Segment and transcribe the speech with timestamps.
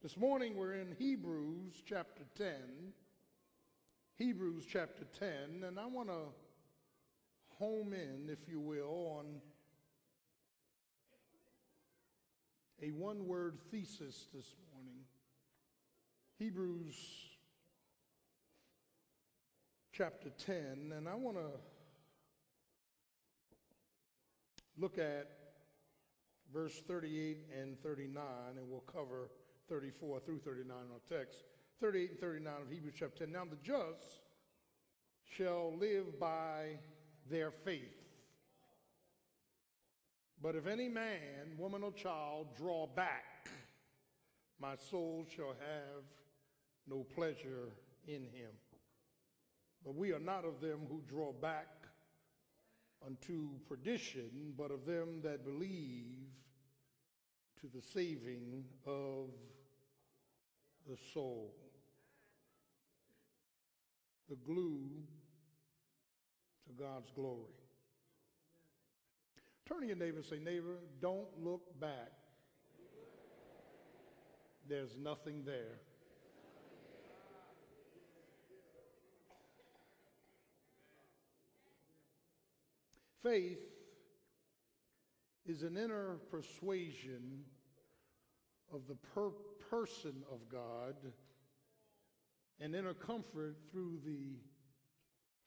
[0.00, 2.52] This morning we're in Hebrews chapter 10.
[4.16, 6.26] Hebrews chapter 10, and I want to
[7.58, 9.40] home in, if you will, on
[12.80, 15.00] a one word thesis this morning.
[16.38, 16.94] Hebrews
[19.92, 21.50] chapter 10, and I want to
[24.78, 25.28] look at
[26.52, 28.22] verse 38 and 39,
[28.56, 29.28] and we'll cover
[29.68, 31.44] 34 through 39 in our text.
[31.80, 33.32] 38 and 39 of Hebrews chapter 10.
[33.32, 34.20] Now the just
[35.24, 36.78] shall live by
[37.30, 37.82] their faith.
[40.40, 43.48] But if any man, woman, or child draw back,
[44.60, 46.04] my soul shall have
[46.86, 47.72] no pleasure
[48.06, 48.50] in him.
[49.84, 51.68] But we are not of them who draw back
[53.04, 56.28] unto perdition, but of them that believe
[57.60, 59.30] to the saving of
[60.88, 61.54] the soul.
[64.28, 64.88] The glue
[66.66, 67.54] to God's glory.
[69.68, 72.12] Turn to your neighbor and say, Neighbor, don't look back.
[74.68, 75.78] There's nothing there.
[83.22, 83.58] Faith
[85.46, 87.44] is an inner persuasion
[88.72, 89.30] of the per-
[89.70, 90.96] person of God
[92.60, 94.36] and inner comfort through the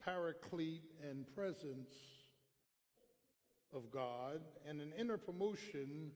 [0.03, 1.91] paraclete and presence
[3.73, 6.11] of God and an inner promotion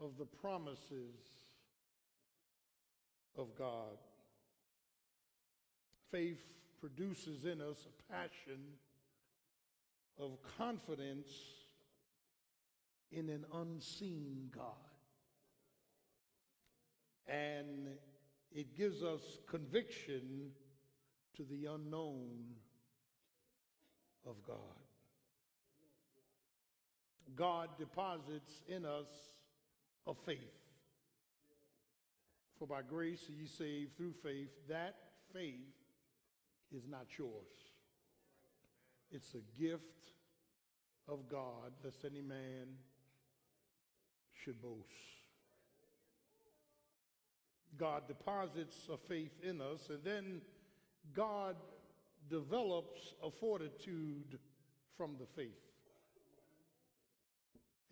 [0.00, 1.16] of the promises
[3.36, 3.98] of God.
[6.10, 6.40] Faith
[6.80, 8.60] produces in us a passion
[10.18, 11.28] of confidence
[13.12, 14.89] in an unseen God.
[17.30, 17.88] And
[18.52, 20.50] it gives us conviction
[21.36, 22.56] to the unknown
[24.26, 24.56] of God.
[27.36, 29.06] God deposits in us
[30.06, 30.38] a faith.
[32.58, 34.50] For by grace are ye saved through faith.
[34.68, 34.96] That
[35.32, 35.54] faith
[36.74, 37.30] is not yours.
[39.10, 40.12] It's a gift
[41.08, 42.66] of God, lest any man
[44.44, 45.19] should boast.
[47.78, 50.40] God deposits a faith in us, and then
[51.14, 51.56] God
[52.28, 54.38] develops a fortitude
[54.96, 55.50] from the faith.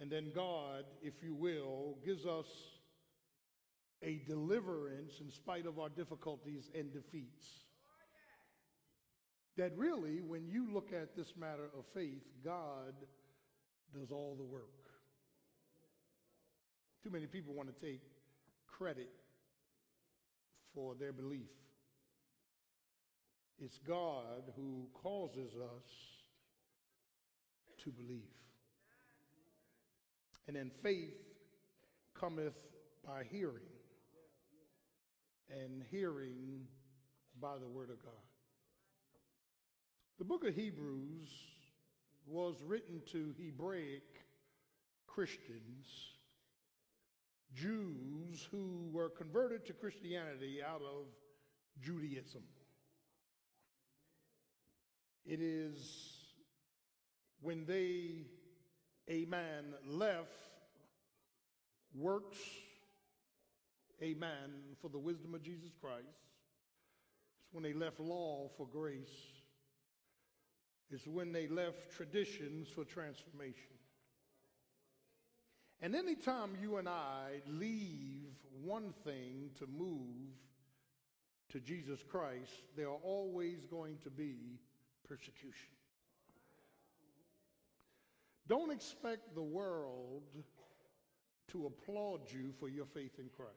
[0.00, 2.46] And then God, if you will, gives us
[4.02, 7.46] a deliverance in spite of our difficulties and defeats.
[9.56, 12.94] That really, when you look at this matter of faith, God
[13.92, 14.70] does all the work.
[17.02, 18.02] Too many people want to take
[18.68, 19.08] credit
[20.74, 21.50] for their belief.
[23.58, 25.90] It's God who causes us
[27.84, 28.22] to believe.
[30.46, 31.16] And then faith
[32.18, 32.56] cometh
[33.06, 33.68] by hearing,
[35.50, 36.66] and hearing
[37.40, 38.12] by the word of God.
[40.18, 41.28] The book of Hebrews
[42.26, 44.02] was written to Hebraic
[45.06, 45.86] Christians,
[47.54, 51.06] Jews who were converted to Christianity out of
[51.80, 52.42] Judaism.
[55.24, 56.18] It is
[57.40, 58.26] when they,
[59.10, 60.28] amen, left
[61.94, 62.38] works,
[64.02, 66.06] amen, for the wisdom of Jesus Christ.
[67.44, 69.06] It's when they left law for grace.
[70.90, 73.77] It's when they left traditions for transformation.
[75.80, 78.32] And anytime you and I leave
[78.64, 80.34] one thing to move
[81.50, 84.58] to Jesus Christ, there are always going to be
[85.08, 85.70] persecution.
[88.48, 90.22] Don't expect the world
[91.48, 93.52] to applaud you for your faith in Christ.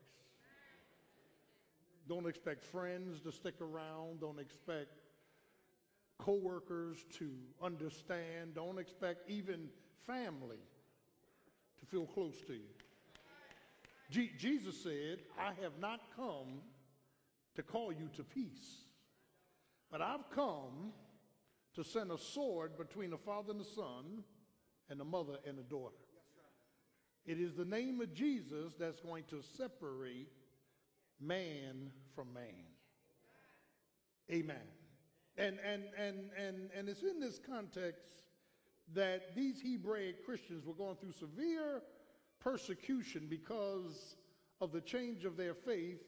[2.08, 4.20] Don't expect friends to stick around.
[4.20, 5.00] Don't expect
[6.18, 7.30] coworkers to
[7.62, 8.54] understand.
[8.54, 9.68] Don't expect even
[10.06, 10.58] family
[11.82, 12.70] to feel close to you.
[14.10, 16.60] G- Jesus said, I have not come
[17.56, 18.84] to call you to peace,
[19.90, 20.92] but I've come
[21.74, 24.22] to send a sword between the father and the son,
[24.88, 25.96] and the mother and the daughter.
[27.24, 30.28] It is the name of Jesus that's going to separate
[31.20, 32.66] man from man.
[34.30, 34.56] Amen.
[35.38, 38.21] And and and and and it's in this context
[38.94, 41.82] that these Hebraic Christians were going through severe
[42.40, 44.16] persecution because
[44.60, 46.02] of the change of their faith.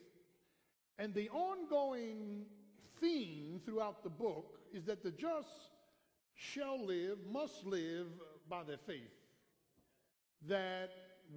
[0.98, 2.44] And the ongoing
[3.00, 5.48] theme throughout the book is that the just
[6.34, 8.06] shall live, must live
[8.48, 9.10] by their faith.
[10.46, 10.90] That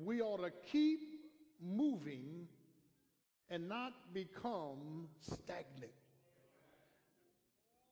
[0.04, 1.00] we ought to keep
[1.62, 2.48] moving
[3.50, 5.92] and not become stagnant.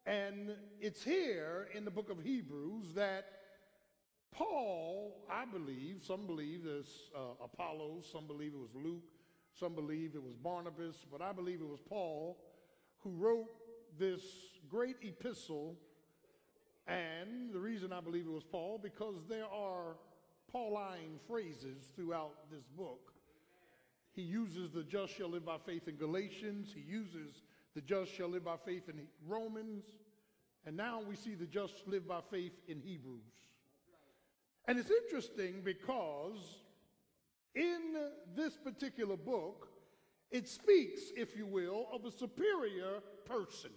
[0.05, 3.25] And it's here in the book of Hebrews that
[4.37, 9.03] Paul, I believe, some believe it's uh, Apollos, some believe it was Luke,
[9.57, 12.37] some believe it was Barnabas, but I believe it was Paul
[12.99, 13.47] who wrote
[13.97, 14.21] this
[14.69, 15.77] great epistle.
[16.87, 19.95] And the reason I believe it was Paul, because there are
[20.51, 23.13] Pauline phrases throughout this book.
[24.11, 26.73] He uses the just shall live by faith in Galatians.
[26.73, 27.41] He uses
[27.73, 29.85] the just shall live by faith in Romans.
[30.65, 33.21] And now we see the just live by faith in Hebrews.
[34.67, 36.59] And it's interesting because
[37.53, 37.95] in
[38.35, 39.67] this particular book,
[40.31, 43.71] it speaks, if you will, of a superior person.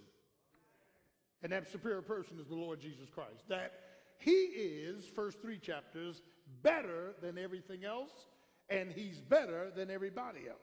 [1.43, 3.49] And that superior person is the Lord Jesus Christ.
[3.49, 3.73] That
[4.19, 6.23] he is, first three chapters,
[6.63, 8.11] better than everything else,
[8.69, 10.59] and he's better than everybody else.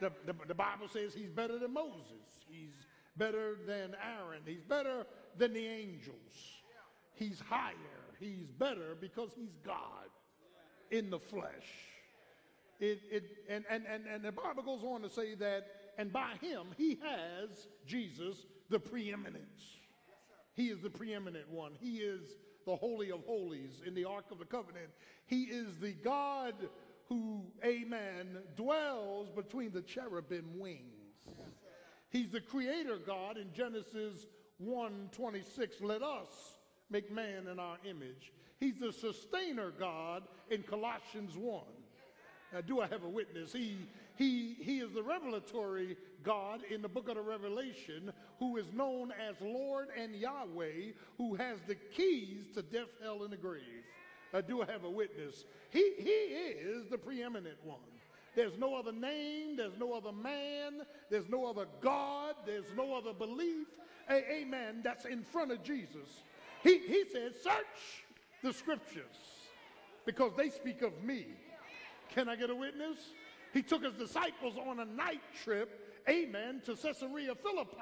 [0.00, 2.44] The, the, the, Bible says he's better than Moses.
[2.46, 2.74] He's
[3.16, 4.42] better than Aaron.
[4.44, 5.06] He's better
[5.38, 6.34] than the angels.
[7.14, 7.95] He's higher.
[8.18, 10.08] He's better because he's God
[10.90, 11.66] in the flesh.
[12.78, 15.66] It, it, and, and, and, and the Bible goes on to say that,
[15.98, 19.62] and by him, he has, Jesus, the preeminence.
[20.54, 21.72] He is the preeminent one.
[21.80, 22.20] He is
[22.66, 24.90] the Holy of Holies in the Ark of the Covenant.
[25.26, 26.54] He is the God
[27.08, 30.80] who, amen, dwells between the cherubim wings.
[32.10, 34.26] He's the creator God in Genesis
[34.58, 35.80] 1 26.
[35.82, 36.55] Let us
[36.90, 38.32] make man in our image.
[38.58, 41.62] He's the sustainer God in Colossians 1.
[42.52, 43.52] Now, do I have a witness?
[43.52, 43.76] He,
[44.16, 49.12] he, he is the revelatory God in the book of the Revelation who is known
[49.28, 53.84] as Lord and Yahweh, who has the keys to death, hell, and the grave.
[54.32, 55.44] Uh, do I have a witness?
[55.70, 57.78] He, he is the preeminent one.
[58.34, 63.14] There's no other name, there's no other man, there's no other God, there's no other
[63.14, 63.66] belief,
[64.10, 66.22] amen, that's in front of Jesus.
[66.66, 68.04] He, he said, Search
[68.42, 69.04] the scriptures
[70.04, 71.26] because they speak of me.
[72.08, 72.98] Can I get a witness?
[73.52, 77.78] He took his disciples on a night trip amen, to Caesarea Philippi,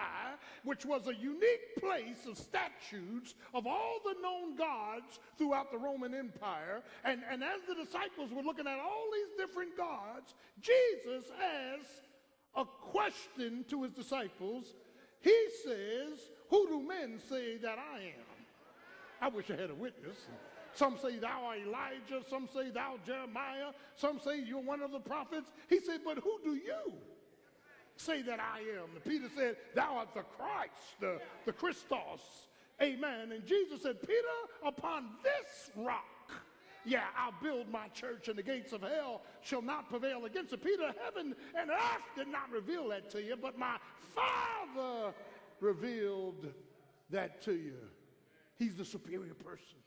[0.65, 6.15] which was a unique place of statues of all the known gods throughout the Roman
[6.15, 6.83] Empire.
[7.05, 12.01] And, and as the disciples were looking at all these different gods, Jesus asks
[12.57, 14.75] a question to his disciples.
[15.21, 18.34] He says, Who do men say that I am?
[19.21, 20.17] I wish I had a witness.
[20.75, 24.99] Some say thou art Elijah, some say thou Jeremiah, some say you're one of the
[24.99, 25.51] prophets.
[25.69, 26.93] He said, But who do you
[27.97, 28.89] say that I am.
[29.07, 32.49] Peter said, Thou art the Christ, the, the Christos.
[32.83, 33.33] Amen.
[33.33, 34.23] And Jesus said, Peter,
[34.65, 36.05] upon this rock,
[36.85, 40.63] yeah, I'll build my church, and the gates of hell shall not prevail against it.
[40.63, 43.77] Peter, heaven and earth did not reveal that to you, but my
[44.15, 45.15] Father
[45.61, 46.53] revealed
[47.11, 47.77] that to you.
[48.59, 49.79] He's the superior person.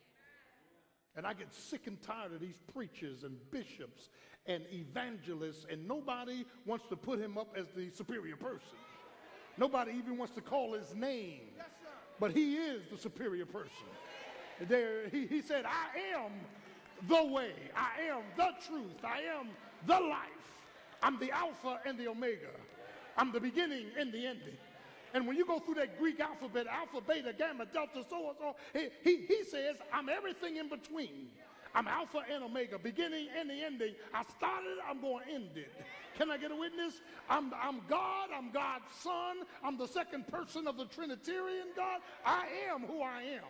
[1.15, 4.09] And I get sick and tired of these preachers and bishops
[4.45, 8.77] and evangelists, and nobody wants to put him up as the superior person.
[9.57, 11.41] Nobody even wants to call his name.
[12.19, 13.71] But he is the superior person.
[14.61, 16.31] There, he, he said, I am
[17.07, 19.49] the way, I am the truth, I am
[19.85, 20.29] the life.
[21.03, 22.49] I'm the Alpha and the Omega.
[23.17, 24.57] I'm the beginning and the ending.
[25.13, 28.55] And when you go through that Greek alphabet, alpha, beta, gamma, delta, so and so,
[28.73, 31.27] he, he, he says, I'm everything in between.
[31.75, 33.93] I'm Alpha and Omega, beginning and the ending.
[34.13, 35.71] I started, I'm going to end it.
[36.17, 37.01] Can I get a witness?
[37.29, 42.01] I'm, I'm God, I'm God's Son, I'm the second person of the Trinitarian God.
[42.25, 43.43] I am who I am.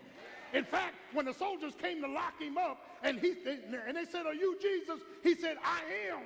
[0.54, 4.26] In fact, when the soldiers came to lock him up and, he, and they said,
[4.26, 5.00] Are you Jesus?
[5.24, 6.24] He said, I am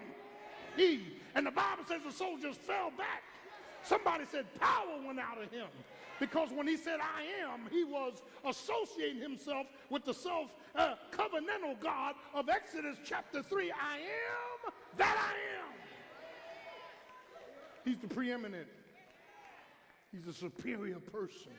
[0.75, 1.01] he.
[1.35, 3.23] And the Bible says the soldiers fell back.
[3.83, 5.67] Somebody said power went out of him.
[6.19, 11.79] Because when he said, I am, he was associating himself with the self uh, covenantal
[11.81, 13.71] God of Exodus chapter 3.
[13.71, 15.73] I am that I am.
[17.83, 18.67] He's the preeminent,
[20.11, 21.53] he's a superior person.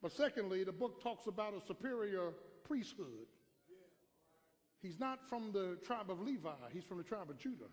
[0.00, 2.30] But secondly, the book talks about a superior
[2.62, 3.26] priesthood.
[4.80, 7.64] He's not from the tribe of Levi, he's from the tribe of Judah.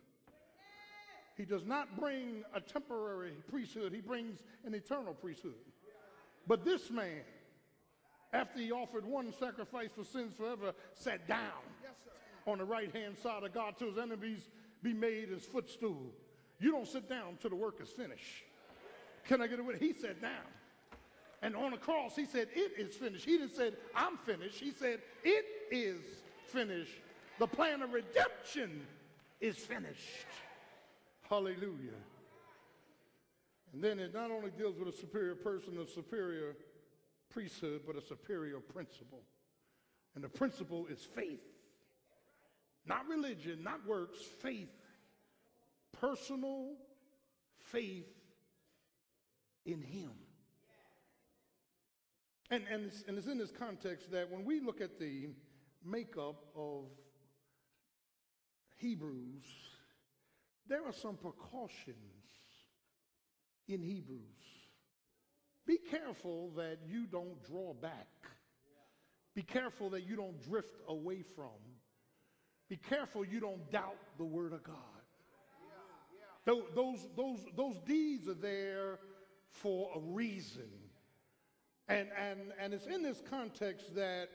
[1.35, 5.55] He does not bring a temporary priesthood, he brings an eternal priesthood.
[6.47, 7.21] But this man,
[8.31, 11.63] after he offered one sacrifice for sins forever, sat down
[12.47, 14.49] on the right hand side of God till his enemies
[14.81, 16.11] be made his footstool.
[16.59, 18.43] You don't sit down till the work is finished.
[19.27, 19.65] Can I get it?
[19.79, 20.45] He sat down.
[21.41, 23.25] And on the cross, he said, It is finished.
[23.25, 24.59] He didn't say, I'm finished.
[24.59, 25.99] He said, It is
[26.47, 26.93] finished.
[27.39, 28.85] The plan of redemption
[29.41, 30.27] is finished.
[31.29, 32.01] Hallelujah.
[33.74, 36.55] And then it not only deals with a superior person, a superior
[37.29, 39.22] priesthood, but a superior principle.
[40.15, 41.41] And the principle is faith.
[42.86, 44.70] Not religion, not works, faith.
[46.00, 46.74] Personal
[47.58, 48.08] faith
[49.65, 50.12] in Him.
[52.51, 55.29] And, and, it's, and it's in this context that when we look at the
[55.84, 56.86] makeup of
[58.77, 59.44] Hebrews,
[60.67, 61.95] there are some precautions
[63.67, 64.19] in Hebrews.
[65.65, 68.07] Be careful that you don't draw back.
[69.36, 71.57] Be careful that you don't drift away from.
[72.69, 74.75] Be careful you don't doubt the word of God.
[76.45, 79.00] Those, those, those, deeds are there
[79.50, 80.69] for a reason.
[81.88, 84.29] And, and, and it's in this context that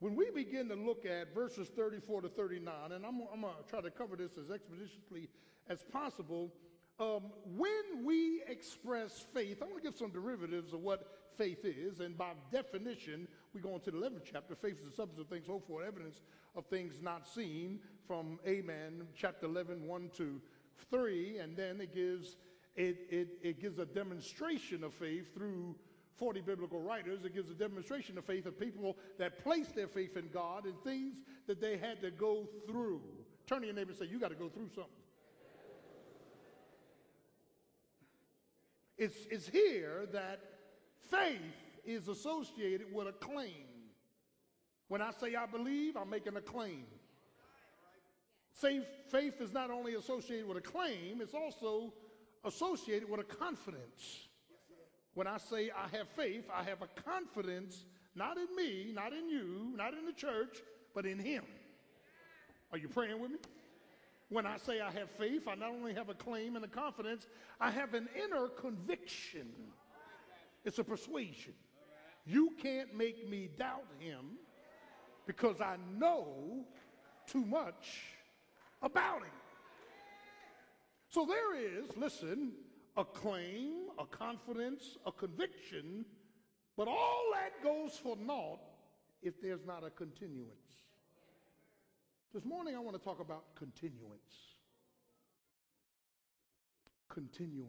[0.00, 3.70] when we begin to look at verses 34 to 39, and I'm, I'm going to
[3.70, 5.28] try to cover this as expeditiously
[5.68, 6.52] as possible,
[7.00, 7.22] um,
[7.56, 11.06] when we express faith, I want to give some derivatives of what
[11.36, 12.00] faith is.
[12.00, 14.54] And by definition, we go into the 11th chapter.
[14.54, 16.20] Faith is the substance of things hoped for, evidence
[16.54, 20.40] of things not seen, from Amen, chapter 11, 1 to
[20.90, 21.38] 3.
[21.38, 22.36] And then it gives,
[22.76, 25.74] it, it, it gives a demonstration of faith through
[26.16, 27.24] 40 biblical writers.
[27.24, 30.74] It gives a demonstration of faith of people that placed their faith in God and
[30.84, 31.16] things
[31.48, 33.00] that they had to go through.
[33.46, 34.92] Turn to your neighbor and say, You got to go through something.
[38.96, 40.40] It's, it's here that
[41.10, 41.40] faith
[41.84, 43.66] is associated with a claim.
[44.88, 46.84] When I say I believe, I'm making a claim.
[48.52, 51.92] Say faith is not only associated with a claim, it's also
[52.44, 54.28] associated with a confidence.
[55.14, 57.84] When I say I have faith, I have a confidence
[58.14, 60.58] not in me, not in you, not in the church,
[60.94, 61.42] but in Him.
[62.70, 63.38] Are you praying with me?
[64.28, 67.26] When I say I have faith, I not only have a claim and a confidence,
[67.60, 69.48] I have an inner conviction.
[70.64, 71.52] It's a persuasion.
[72.26, 74.38] You can't make me doubt him
[75.26, 76.64] because I know
[77.26, 78.14] too much
[78.82, 79.30] about him.
[81.10, 82.52] So there is, listen,
[82.96, 86.04] a claim, a confidence, a conviction,
[86.76, 88.60] but all that goes for naught
[89.22, 90.83] if there's not a continuance.
[92.34, 94.10] This morning I want to talk about continuance.
[97.08, 97.68] Continuance.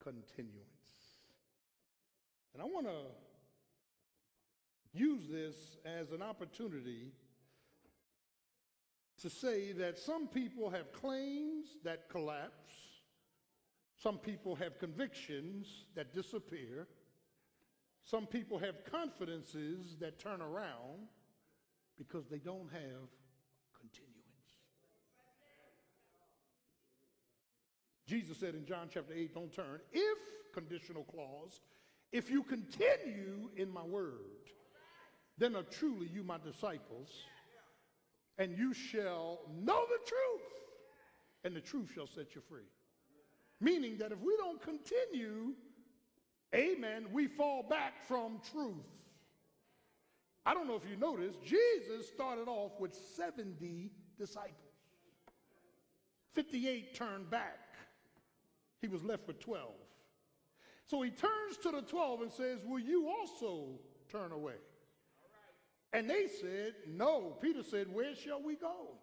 [0.00, 0.62] Continuance.
[2.54, 3.06] And I want to
[4.92, 7.10] use this as an opportunity
[9.20, 12.72] to say that some people have claims that collapse,
[14.00, 16.86] some people have convictions that disappear,
[18.06, 21.08] some people have confidences that turn around,
[21.98, 23.08] because they don't have
[23.76, 24.14] continuance.
[28.06, 29.80] Jesus said in John chapter 8, don't turn.
[29.92, 30.18] If,
[30.54, 31.60] conditional clause,
[32.12, 34.20] if you continue in my word,
[35.36, 37.10] then are truly you my disciples,
[38.38, 40.52] and you shall know the truth,
[41.42, 42.70] and the truth shall set you free.
[43.60, 45.54] Meaning that if we don't continue,
[46.54, 48.74] amen, we fall back from truth.
[50.44, 54.52] I don't know if you noticed, Jesus started off with 70 disciples.
[56.34, 57.58] 58 turned back.
[58.80, 59.70] He was left with 12.
[60.84, 64.54] So he turns to the 12 and says, Will you also turn away?
[65.92, 67.36] And they said, No.
[67.40, 68.98] Peter said, Where shall we go?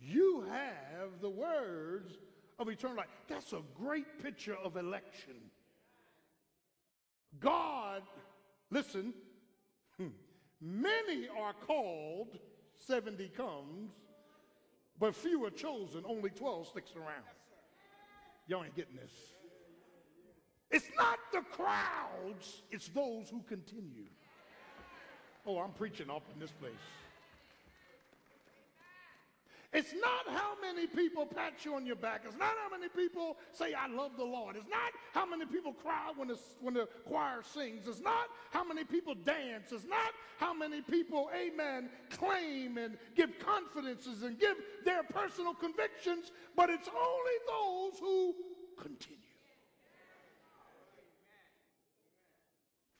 [0.00, 2.18] You have the words
[2.58, 3.06] of eternal life.
[3.28, 5.34] That's a great picture of election.
[7.40, 8.02] God,
[8.70, 9.12] listen,
[10.60, 12.38] Many are called,
[12.78, 13.92] 70 comes,
[14.98, 17.24] but few are chosen, only 12 sticks around.
[18.48, 19.12] Y'all ain't getting this.
[20.70, 24.08] It's not the crowds, it's those who continue.
[25.46, 26.72] Oh, I'm preaching up in this place.
[29.70, 32.22] It's not how many people pat you on your back.
[32.24, 34.56] It's not how many people say, I love the Lord.
[34.56, 37.86] It's not how many people cry when the, when the choir sings.
[37.86, 39.70] It's not how many people dance.
[39.70, 44.56] It's not how many people, amen, claim and give confidences and give
[44.86, 48.34] their personal convictions, but it's only those who
[48.80, 49.18] continue.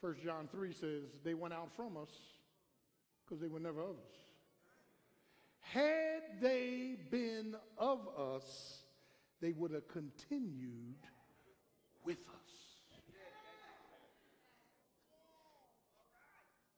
[0.02, 2.10] First John 3 says, they went out from us
[3.24, 4.27] because they were never of us.
[5.72, 8.78] Had they been of us,
[9.40, 10.96] they would have continued
[12.04, 12.48] with us.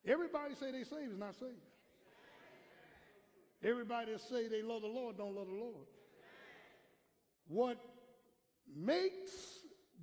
[0.07, 1.53] Everybody say they saved is not saved.
[3.63, 5.87] Everybody say they love the Lord don't love the Lord.
[7.47, 7.79] What
[8.75, 9.31] makes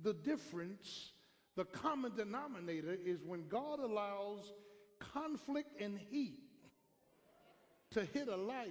[0.02, 1.12] the difference,
[1.56, 4.52] the common denominator, is when God allows
[5.00, 6.47] conflict and heat
[7.92, 8.68] to hit a life,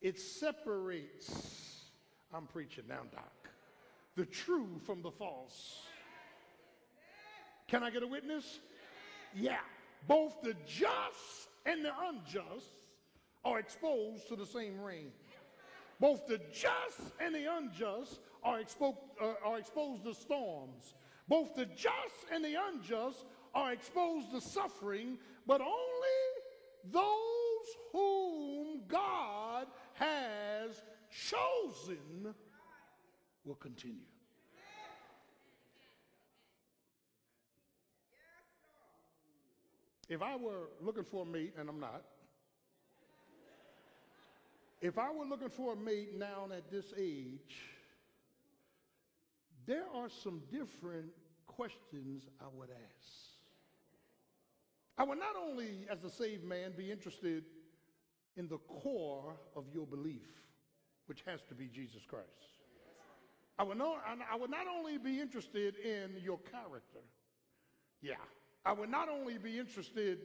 [0.00, 1.84] it separates,
[2.32, 3.48] I'm preaching now, Doc,
[4.16, 5.82] the true from the false.
[7.68, 8.58] Can I get a witness?
[9.34, 9.58] Yeah.
[10.08, 12.66] Both the just and the unjust
[13.44, 15.12] are exposed to the same rain.
[16.00, 20.94] Both the just and the unjust are, expo- uh, are exposed to storms.
[21.28, 26.19] Both the just and the unjust are exposed to suffering, but only
[26.84, 32.34] those whom God has chosen
[33.44, 33.96] will continue.
[40.08, 42.02] If I were looking for a mate, and I'm not,
[44.80, 47.62] if I were looking for a mate now at this age,
[49.66, 51.10] there are some different
[51.46, 53.29] questions I would ask.
[55.00, 57.44] I will not only, as a saved man, be interested
[58.36, 60.28] in the core of your belief,
[61.06, 62.26] which has to be Jesus Christ.
[63.58, 63.96] I would, know,
[64.30, 67.00] I would not only be interested in your character,
[68.02, 68.12] yeah,
[68.66, 70.18] I would not only be interested,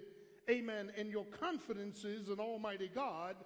[0.50, 3.38] amen, in your confidences in Almighty God,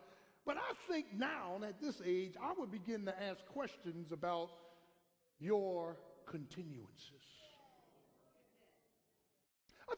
[0.48, 4.50] but I think now at this age, I would begin to ask questions about
[5.40, 5.96] your
[6.28, 7.39] continuances.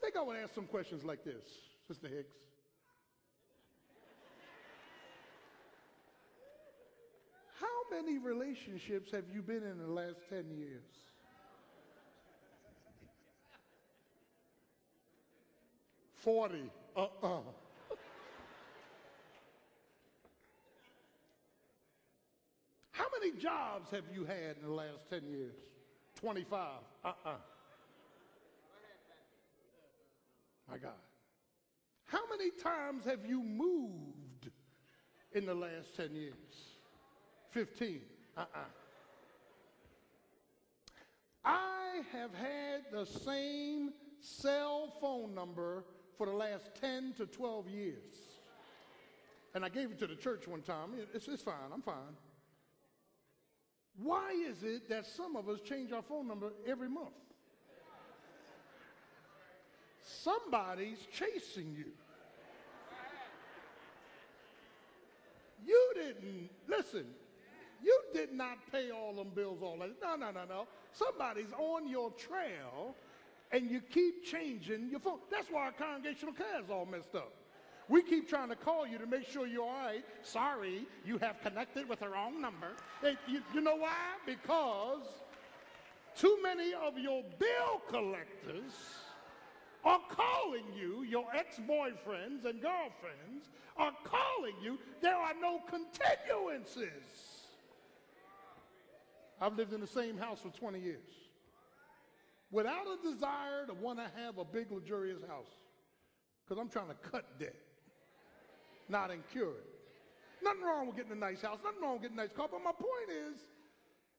[0.01, 1.43] Think I would ask some questions like this,
[1.87, 2.33] Sister Hicks.
[7.59, 10.81] How many relationships have you been in the last 10 years?
[16.15, 16.69] Forty.
[16.95, 17.39] Uh-uh.
[22.91, 25.53] How many jobs have you had in the last 10 years?
[26.19, 26.69] 25.
[27.03, 27.35] Uh-uh.
[30.71, 30.93] My God.
[32.05, 34.49] How many times have you moved
[35.33, 36.33] in the last 10 years?
[37.49, 37.99] 15.
[38.37, 38.59] Uh-uh.
[41.43, 45.83] I have had the same cell phone number
[46.17, 48.15] for the last 10 to 12 years.
[49.53, 50.91] And I gave it to the church one time.
[51.13, 52.15] It's, it's fine, I'm fine.
[53.97, 57.11] Why is it that some of us change our phone number every month?
[60.23, 61.85] Somebody's chasing you.
[65.65, 67.05] You didn't, listen,
[67.83, 69.89] you did not pay all them bills all that.
[70.01, 70.67] No, no, no, no.
[70.91, 72.95] Somebody's on your trail
[73.51, 75.19] and you keep changing your phone.
[75.31, 77.31] That's why our congregational care is all messed up.
[77.89, 80.03] We keep trying to call you to make sure you're all right.
[80.21, 82.69] Sorry, you have connected with the wrong number.
[83.27, 83.95] you, you know why?
[84.25, 85.01] Because
[86.15, 88.71] too many of your bill collectors
[89.83, 94.77] are calling you, your ex boyfriends and girlfriends are calling you.
[95.01, 97.41] There are no continuances.
[99.41, 100.99] I've lived in the same house for 20 years
[102.51, 105.47] without a desire to want to have a big, luxurious house
[106.43, 107.55] because I'm trying to cut debt,
[108.89, 109.67] not incur it.
[110.43, 112.63] Nothing wrong with getting a nice house, nothing wrong with getting a nice car, but
[112.63, 113.45] my point is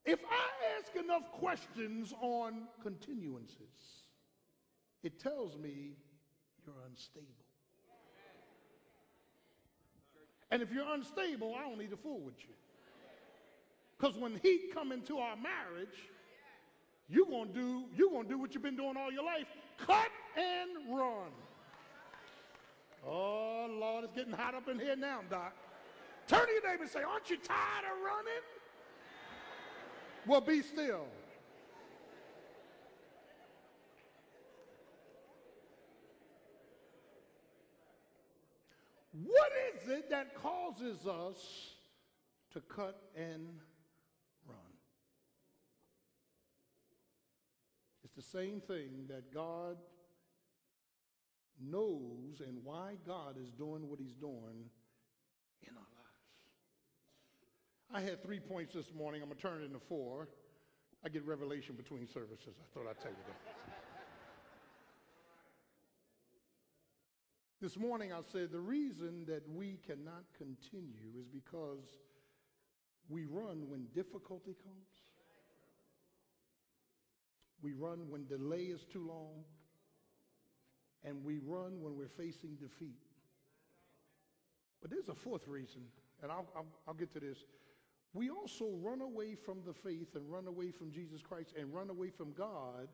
[0.04, 4.01] if I ask enough questions on continuances,
[5.02, 5.96] it tells me
[6.64, 7.26] you're unstable.
[10.50, 12.54] And if you're unstable, I don't need to fool with you.
[13.98, 15.96] Because when heat come into our marriage,
[17.08, 19.46] you're gonna do you're gonna do what you've been doing all your life
[19.78, 21.30] cut and run
[23.06, 25.52] oh lord it's getting hot up in here now doc
[26.26, 28.42] turn to your neighbor and say aren't you tired of running
[30.26, 31.06] well be still
[39.12, 41.74] what is it that causes us
[42.52, 43.48] to cut and
[44.48, 44.56] run?
[48.04, 49.76] It's the same thing that God
[51.60, 54.70] knows and why God is doing what he's doing
[55.62, 56.12] in our lives.
[57.94, 59.22] I had three points this morning.
[59.22, 60.28] I'm going to turn it into four.
[61.04, 62.54] I get revelation between services.
[62.60, 63.61] I thought I'd tell you that.
[67.62, 72.00] This morning I said the reason that we cannot continue is because
[73.08, 74.98] we run when difficulty comes.
[77.62, 79.44] We run when delay is too long.
[81.04, 82.98] And we run when we're facing defeat.
[84.80, 85.82] But there's a fourth reason,
[86.20, 87.44] and I'll, I'll, I'll get to this.
[88.12, 91.90] We also run away from the faith and run away from Jesus Christ and run
[91.90, 92.88] away from God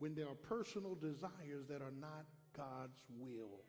[0.00, 3.60] when there are personal desires that are not God's will.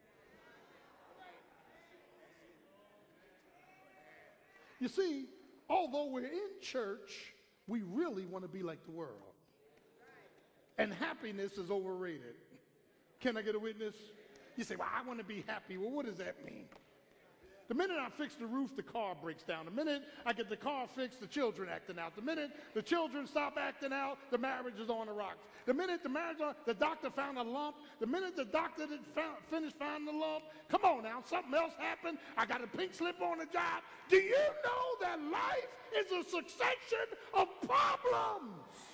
[4.82, 5.26] You see,
[5.70, 7.34] although we're in church,
[7.68, 9.22] we really want to be like the world.
[10.80, 12.34] And happiness is overrated.
[13.20, 13.94] Can I get a witness?
[14.58, 15.78] You say, well, I want to be happy.
[15.78, 16.66] Well, what does that mean?
[17.72, 19.64] The minute I fix the roof, the car breaks down.
[19.64, 22.18] The minute I get the car fixed, the children acting out.
[22.18, 25.48] The minute the children stop acting out, the marriage is on the rocks.
[25.66, 27.78] The minute the marriage, the doctor found a lump.
[28.02, 31.72] The minute the doctor did found, finished finding the lump, come on now, something else
[31.78, 32.18] happened.
[32.38, 33.84] I got a pink slip on the job.
[34.10, 38.91] Do you know that life is a succession of problems?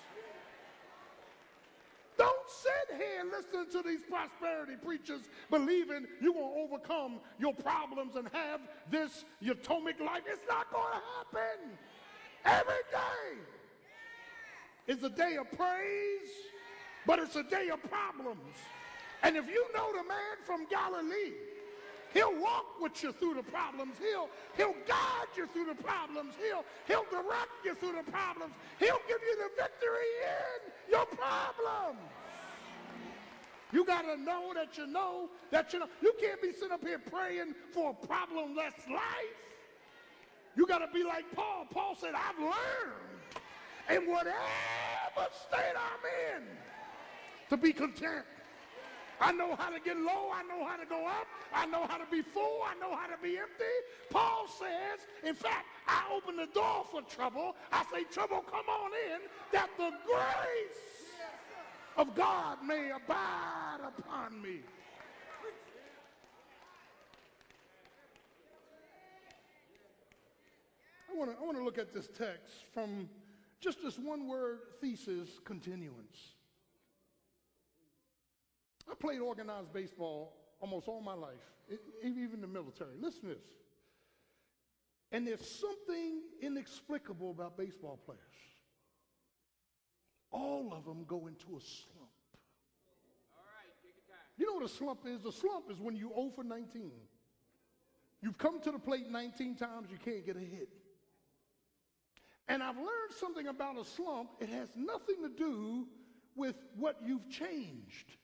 [2.89, 8.61] Here listening to these prosperity preachers believing you're going to overcome your problems and have
[8.89, 10.23] this atomic life.
[10.25, 11.77] It's not going to happen.
[12.45, 13.37] Every day
[14.93, 16.29] is a day of praise,
[17.05, 18.55] but it's a day of problems.
[19.23, 21.33] And if you know the man from Galilee,
[22.13, 23.95] He'll walk with you through the problems.
[23.99, 26.33] He'll, he'll guide you through the problems.
[26.41, 28.53] He'll, he'll direct you through the problems.
[28.79, 31.99] He'll give you the victory in your problems.
[33.73, 35.87] You got to know that you know that you know.
[36.01, 39.35] You can't be sitting up here praying for a problemless life.
[40.55, 41.67] You got to be like Paul.
[41.71, 43.33] Paul said, I've learned
[43.89, 44.35] in whatever
[45.47, 46.47] state I'm in
[47.49, 48.25] to be content.
[49.19, 50.31] I know how to get low.
[50.31, 51.27] I know how to go up.
[51.53, 52.61] I know how to be full.
[52.63, 53.75] I know how to be empty.
[54.11, 57.55] Paul says, in fact, I open the door for trouble.
[57.71, 60.96] I say, trouble, come on in, that the grace
[61.97, 64.59] of God may abide upon me.
[71.09, 73.09] I want to I want to look at this text from
[73.59, 76.33] just this one word thesis continuance.
[78.89, 81.33] I played organized baseball almost all my life,
[82.03, 82.91] even the military.
[82.99, 83.43] Listen to this.
[85.11, 88.19] And there's something inexplicable about baseball players.
[90.31, 92.07] All of them go into a slump.
[94.37, 95.25] You know what a slump is?
[95.25, 96.91] A slump is when you 0 for 19.
[98.21, 100.69] You've come to the plate 19 times, you can't get a hit.
[102.47, 104.29] And I've learned something about a slump.
[104.39, 105.87] It has nothing to do
[106.35, 108.15] with what you've changed.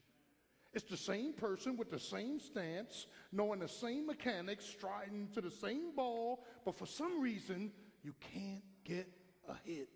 [0.74, 5.52] It's the same person with the same stance, knowing the same mechanics, striding to the
[5.52, 7.72] same ball, but for some reason,
[8.04, 9.08] you can't get
[9.48, 9.90] a hit.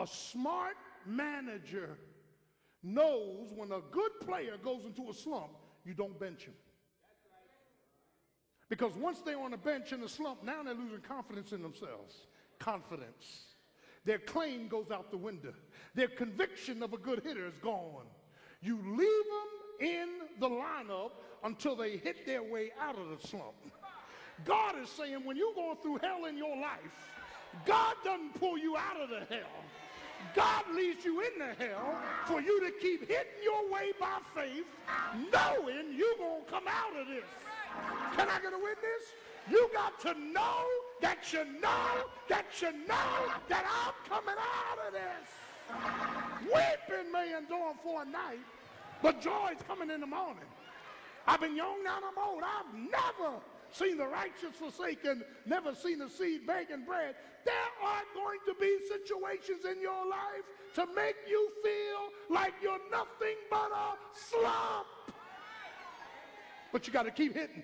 [0.00, 1.98] A smart manager
[2.82, 5.50] knows when a good player goes into a slump,
[5.84, 6.54] you don't bench him.
[8.70, 12.28] Because once they're on the bench in a slump, now they're losing confidence in themselves.
[12.58, 13.44] Confidence.
[14.06, 15.52] Their claim goes out the window.
[15.94, 18.06] Their conviction of a good hitter is gone.
[18.62, 20.08] You leave them in
[20.38, 21.10] the lineup
[21.44, 23.54] until they hit their way out of the slump.
[24.46, 27.10] God is saying when you're going through hell in your life,
[27.66, 29.64] God doesn't pull you out of the hell.
[30.34, 34.66] God leads you into hell for you to keep hitting your way by faith,
[35.32, 37.24] knowing you're going to come out of this.
[38.16, 39.14] Can I get a witness?
[39.50, 40.64] You got to know
[41.00, 45.28] that you know that you know that I'm coming out of this.
[46.42, 48.44] Weeping may endure for a night,
[49.02, 50.44] but joy is coming in the morning.
[51.26, 52.42] I've been young, now I'm old.
[52.42, 53.40] I've never
[53.72, 57.14] seen the righteous forsaken, never seen the seed begging bread.
[57.44, 62.78] There are going to be situations in your life to make you feel like you're
[62.90, 64.86] nothing but a slump.
[66.72, 67.62] But you got to keep hitting.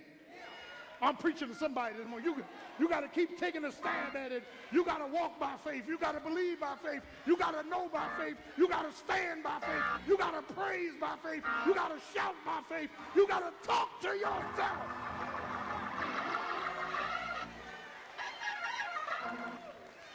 [1.01, 2.27] I'm preaching to somebody this morning.
[2.27, 2.43] You,
[2.79, 4.45] you got to keep taking a stand at it.
[4.73, 5.85] You got to walk by faith.
[5.87, 7.03] You got to believe by faith.
[7.27, 8.37] You got to know by faith.
[8.57, 10.09] You got to stand by faith.
[10.09, 11.43] You got to praise by faith.
[11.67, 12.91] You got to shout by faith.
[13.15, 15.46] You got to talk to yourself.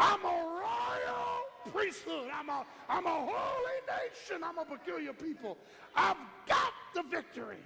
[0.01, 2.29] I'm a royal priesthood.
[2.33, 4.43] I'm a, I'm a holy nation.
[4.43, 5.59] I'm a peculiar people.
[5.95, 7.57] I've got the victory.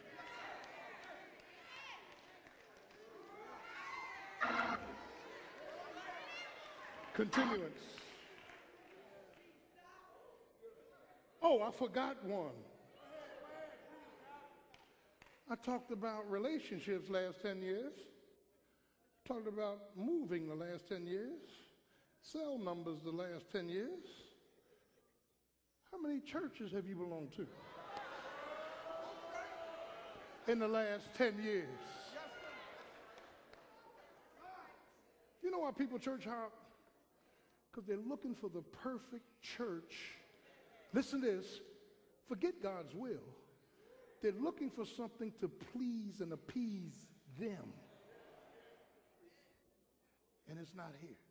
[7.14, 7.72] Continuance.
[11.42, 12.50] Oh, I forgot one.
[15.50, 17.94] I talked about relationships last 10 years.
[19.26, 21.40] Talked about moving the last 10 years.
[22.32, 24.04] Cell numbers the last 10 years.
[25.92, 27.46] How many churches have you belonged to
[30.52, 31.68] in the last 10 years?
[35.44, 36.52] You know why people church hop?
[37.72, 39.94] Because they're looking for the perfect church.
[40.94, 41.46] Listen to this.
[42.28, 43.22] Forget God's will.
[44.24, 46.96] They're looking for something to please and appease
[47.40, 47.74] them.
[50.50, 51.25] And it's not here.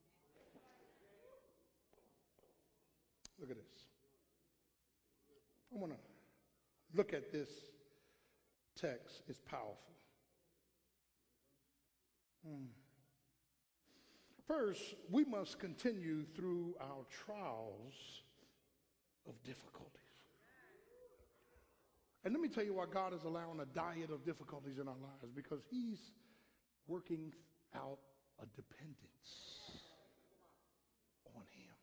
[3.44, 3.83] Look at this.
[5.70, 5.98] I want to
[6.96, 7.50] look at this
[8.80, 9.20] text.
[9.28, 9.76] It's powerful.
[12.48, 12.68] Mm.
[14.46, 18.22] First, we must continue through our trials
[19.28, 19.90] of difficulties.
[22.24, 24.96] And let me tell you why God is allowing a diet of difficulties in our
[25.02, 25.98] lives because He's
[26.88, 27.30] working
[27.74, 27.98] out
[28.42, 28.96] a dependence
[31.37, 31.74] on Him.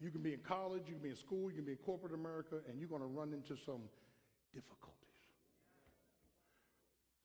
[0.00, 2.14] You can be in college, you can be in school, you can be in corporate
[2.14, 3.82] America, and you're going to run into some
[4.52, 4.94] difficulties.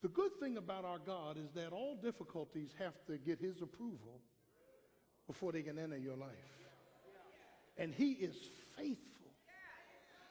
[0.02, 4.22] The good thing about our God is that all difficulties have to get his approval
[5.28, 6.30] before they can enter your life.
[7.78, 8.36] And he is
[8.78, 9.06] faithful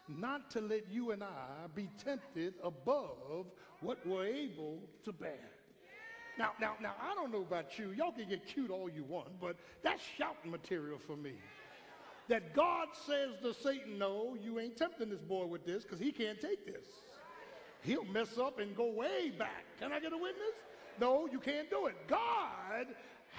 [0.08, 3.46] not to let you and I be tempted above
[3.80, 5.50] what we're able to bear.
[6.38, 7.90] Now, now, now, I don't know about you.
[7.90, 11.32] Y'all can get cute all you want, but that's shouting material for me.
[12.28, 16.12] That God says to Satan, no, you ain't tempting this boy with this because he
[16.12, 16.84] can't take this
[17.82, 19.64] he'll mess up and go way back.
[19.80, 20.54] Can I get a witness?
[21.00, 21.94] No, you can't do it.
[22.06, 22.86] God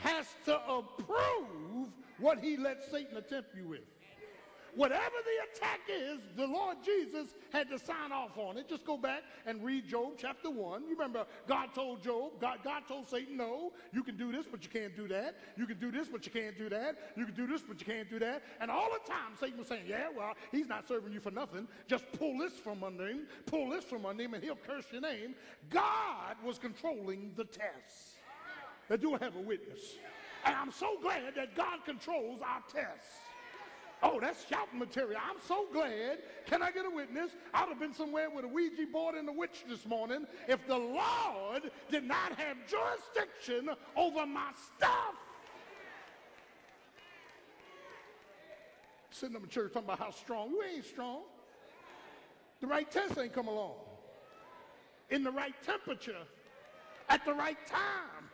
[0.02, 3.82] has to approve what he lets Satan attempt you with.
[4.76, 8.68] Whatever the attack is, the Lord Jesus had to sign off on it.
[8.70, 10.84] Just go back and read Job chapter 1.
[10.84, 14.64] You remember God told Job, God, God told Satan, no, you can do this, but
[14.64, 15.36] you can't do that.
[15.58, 16.96] You can do this, but you can't do that.
[17.16, 18.44] You can do this, but you can't do that.
[18.62, 21.68] And all the time, Satan was saying, yeah, well, he's not serving you for nothing.
[21.88, 25.02] Just pull this from under him, pull this from under him, and he'll curse your
[25.02, 25.36] name.
[25.70, 28.16] God was controlling the tests.
[28.90, 29.98] Now, do I have a witness?
[30.46, 33.18] And I'm so glad that God controls our tests.
[34.02, 35.20] Oh, that's shouting material.
[35.30, 36.20] I'm so glad.
[36.46, 37.32] Can I get a witness?
[37.54, 40.78] I'd have been somewhere with a Ouija board and a witch this morning if the
[40.78, 45.16] Lord did not have jurisdiction over my stuff.
[49.12, 50.52] Sitting up in church talking about how strong.
[50.52, 51.24] You ain't strong.
[52.62, 53.76] The right test ain't come along.
[55.10, 56.24] In the right temperature.
[57.10, 58.30] At the right time.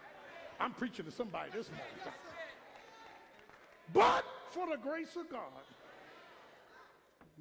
[0.60, 2.17] I'm preaching to somebody this morning.
[3.93, 4.25] But
[4.56, 5.65] for the grace of God,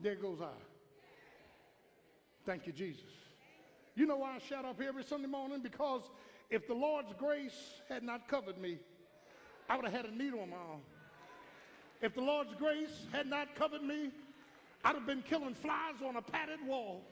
[0.02, 0.48] there goes I.
[2.44, 3.04] Thank you, Jesus.
[3.94, 5.60] You know why I shout up every Sunday morning?
[5.62, 6.02] Because
[6.50, 8.78] if the Lord's grace had not covered me,
[9.70, 10.80] I would have had a needle on my arm.
[12.02, 14.10] If the Lord's grace had not covered me,
[14.84, 17.02] I'd have been killing flies on a padded wall.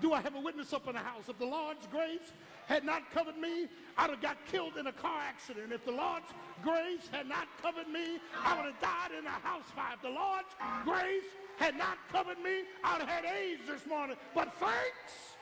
[0.00, 1.24] Do I have a witness up in the house?
[1.28, 2.32] If the Lord's grace
[2.66, 5.72] had not covered me, I'd have got killed in a car accident.
[5.72, 6.26] If the Lord's
[6.62, 9.94] grace had not covered me, I would have died in a house fire.
[9.94, 14.16] If the Lord's grace had not covered me, I would have had AIDS this morning.
[14.34, 15.36] But thanks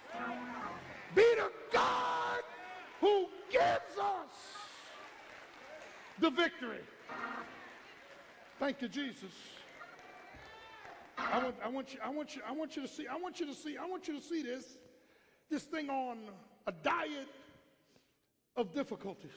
[1.14, 2.42] be to God
[3.00, 4.34] who gives us
[6.18, 6.80] the victory.
[8.58, 9.32] Thank you, Jesus.
[11.32, 13.40] I want, I want you, I want you, I want you to see, I want
[13.40, 14.64] you to see, I want you to see this,
[15.50, 16.18] this thing on
[16.66, 17.28] a diet
[18.56, 19.30] of difficulties.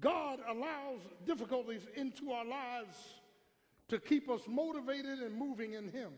[0.00, 2.96] God allows difficulties into our lives
[3.88, 6.12] to keep us motivated and moving in Him,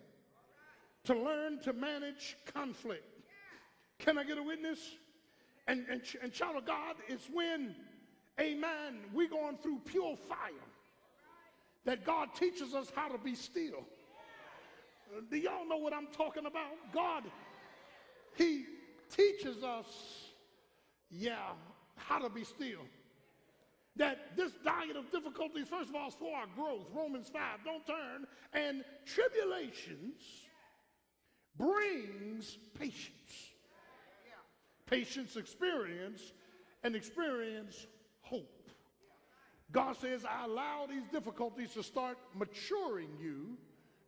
[1.05, 3.05] to learn to manage conflict.
[3.99, 4.79] Can I get a witness?
[5.67, 7.75] And, and, and child of God, it's when,
[8.41, 10.51] amen, we're going through pure fire
[11.85, 13.85] that God teaches us how to be still.
[15.31, 16.73] Do y'all know what I'm talking about?
[16.93, 17.25] God,
[18.37, 18.65] He
[19.11, 19.87] teaches us,
[21.11, 21.51] yeah,
[21.97, 22.81] how to be still.
[23.97, 26.87] That this diet of difficulties, first of all, is for our growth.
[26.95, 28.27] Romans 5, don't turn.
[28.55, 30.23] And tribulations
[31.59, 33.51] brings patience.
[34.87, 36.33] Patience, experience,
[36.85, 37.87] and experience.
[39.73, 43.57] God says, I allow these difficulties to start maturing you,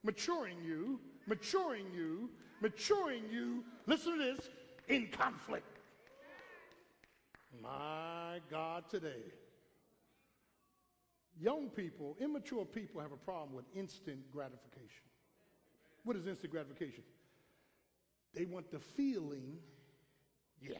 [0.02, 2.28] maturing you, maturing you,
[2.60, 3.64] maturing you.
[3.86, 4.50] Listen to this
[4.88, 5.66] in conflict.
[7.62, 9.32] My God, today.
[11.40, 15.02] Young people, immature people have a problem with instant gratification.
[16.04, 17.02] What is instant gratification?
[18.34, 19.56] They want the feeling,
[20.60, 20.78] yeah,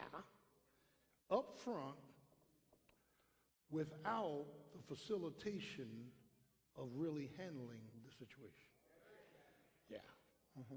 [1.31, 1.95] up front
[3.75, 5.89] without the facilitation
[6.77, 8.71] of really handling the situation.
[9.89, 9.97] Yeah.
[10.57, 10.75] Uh-huh.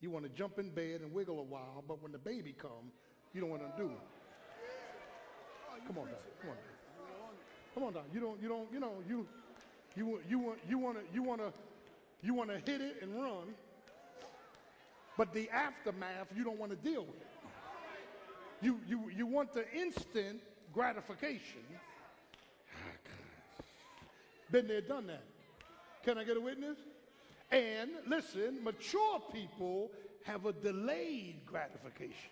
[0.00, 2.92] You want to jump in bed and wiggle a while, but when the baby come,
[3.32, 3.98] you don't want to do it.
[5.86, 6.20] Come on, Doc.
[6.40, 6.64] Come on, Doc.
[7.74, 8.04] Come on, Doc.
[8.12, 8.42] You don't.
[8.42, 8.72] You don't.
[8.72, 8.92] You know.
[9.08, 9.26] You.
[9.96, 10.20] You.
[10.28, 10.58] You want.
[10.68, 11.14] You want to.
[11.14, 11.52] You want to.
[12.20, 13.54] You want to hit it and run.
[15.16, 17.16] But the aftermath, you don't want to deal with.
[18.60, 18.80] You.
[18.86, 19.10] You.
[19.16, 20.40] You want the instant
[20.72, 21.62] gratification.
[24.50, 25.24] Been there, done that.
[26.04, 26.78] Can I get a witness?
[27.50, 29.90] And listen, mature people
[30.24, 32.30] have a delayed gratification.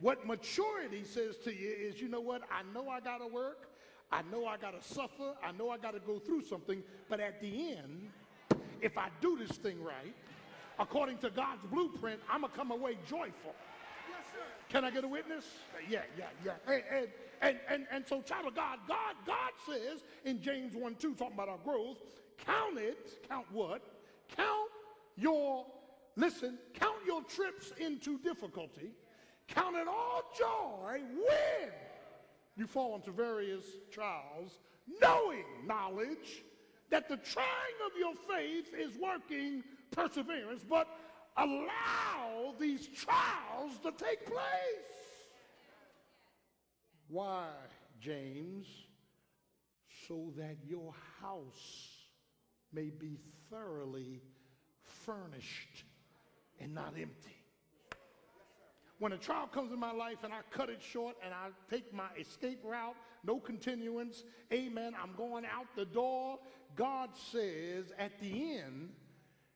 [0.00, 2.42] What maturity says to you is, you know what?
[2.50, 3.68] I know I got to work.
[4.10, 5.34] I know I got to suffer.
[5.44, 6.82] I know I got to go through something.
[7.08, 8.08] But at the end,
[8.80, 10.14] if I do this thing right,
[10.78, 13.54] according to God's blueprint, I'm going to come away joyful.
[14.68, 15.44] Can I get a witness?
[15.88, 16.52] Yeah, yeah, yeah.
[16.66, 17.08] And, and,
[17.40, 21.34] and, and, and so, child of God, God, God says in James 1 2, talking
[21.34, 21.98] about our growth,
[22.44, 23.82] count it, count what?
[24.36, 24.70] Count
[25.16, 25.66] your,
[26.16, 28.90] listen, count your trips into difficulty.
[29.48, 31.70] Count it all joy when
[32.56, 34.58] you fall into various trials,
[35.00, 36.44] knowing knowledge
[36.90, 37.46] that the trying
[37.86, 40.88] of your faith is working perseverance, but
[41.36, 44.99] allow these trials to take place.
[47.10, 47.48] Why,
[48.00, 48.66] James?
[50.06, 51.88] So that your house
[52.72, 53.18] may be
[53.50, 54.22] thoroughly
[55.04, 55.84] furnished
[56.60, 57.36] and not empty.
[59.00, 61.92] When a trial comes in my life and I cut it short and I take
[61.92, 66.38] my escape route, no continuance, amen, I'm going out the door,
[66.76, 68.90] God says at the end,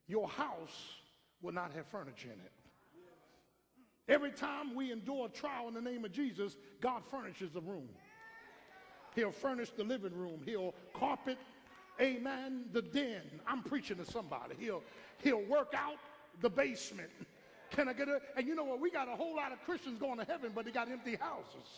[0.07, 0.97] your house
[1.43, 2.53] will not have furniture in it.
[4.09, 7.89] Every time we endure a trial in the name of Jesus, God furnishes a room.
[9.15, 10.41] He'll furnish the living room.
[10.45, 11.39] He'll carpet
[12.01, 13.23] amen, the den.
[13.47, 14.55] I'm preaching to somebody.
[14.59, 14.83] He'll,
[15.23, 15.97] he'll work out
[16.41, 17.11] the basement.
[17.71, 18.23] Can I get it?
[18.37, 18.81] And you know what?
[18.81, 21.69] We got a whole lot of Christians going to heaven, but they got empty houses.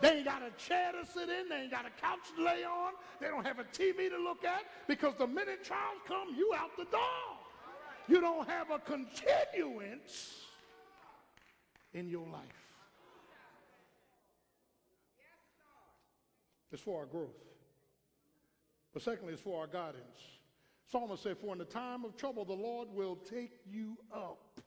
[0.00, 1.48] They ain't got a chair to sit in.
[1.48, 2.92] They ain't got a couch to lay on.
[3.20, 6.76] They don't have a TV to look at because the minute trials come, you out
[6.76, 7.00] the door.
[8.08, 10.45] You don't have a continuance
[11.96, 12.42] in your life.
[16.70, 17.42] It's for our growth.
[18.92, 20.20] But secondly, it's for our guidance.
[20.90, 24.60] Psalmist said, For in the time of trouble, the Lord will take you up.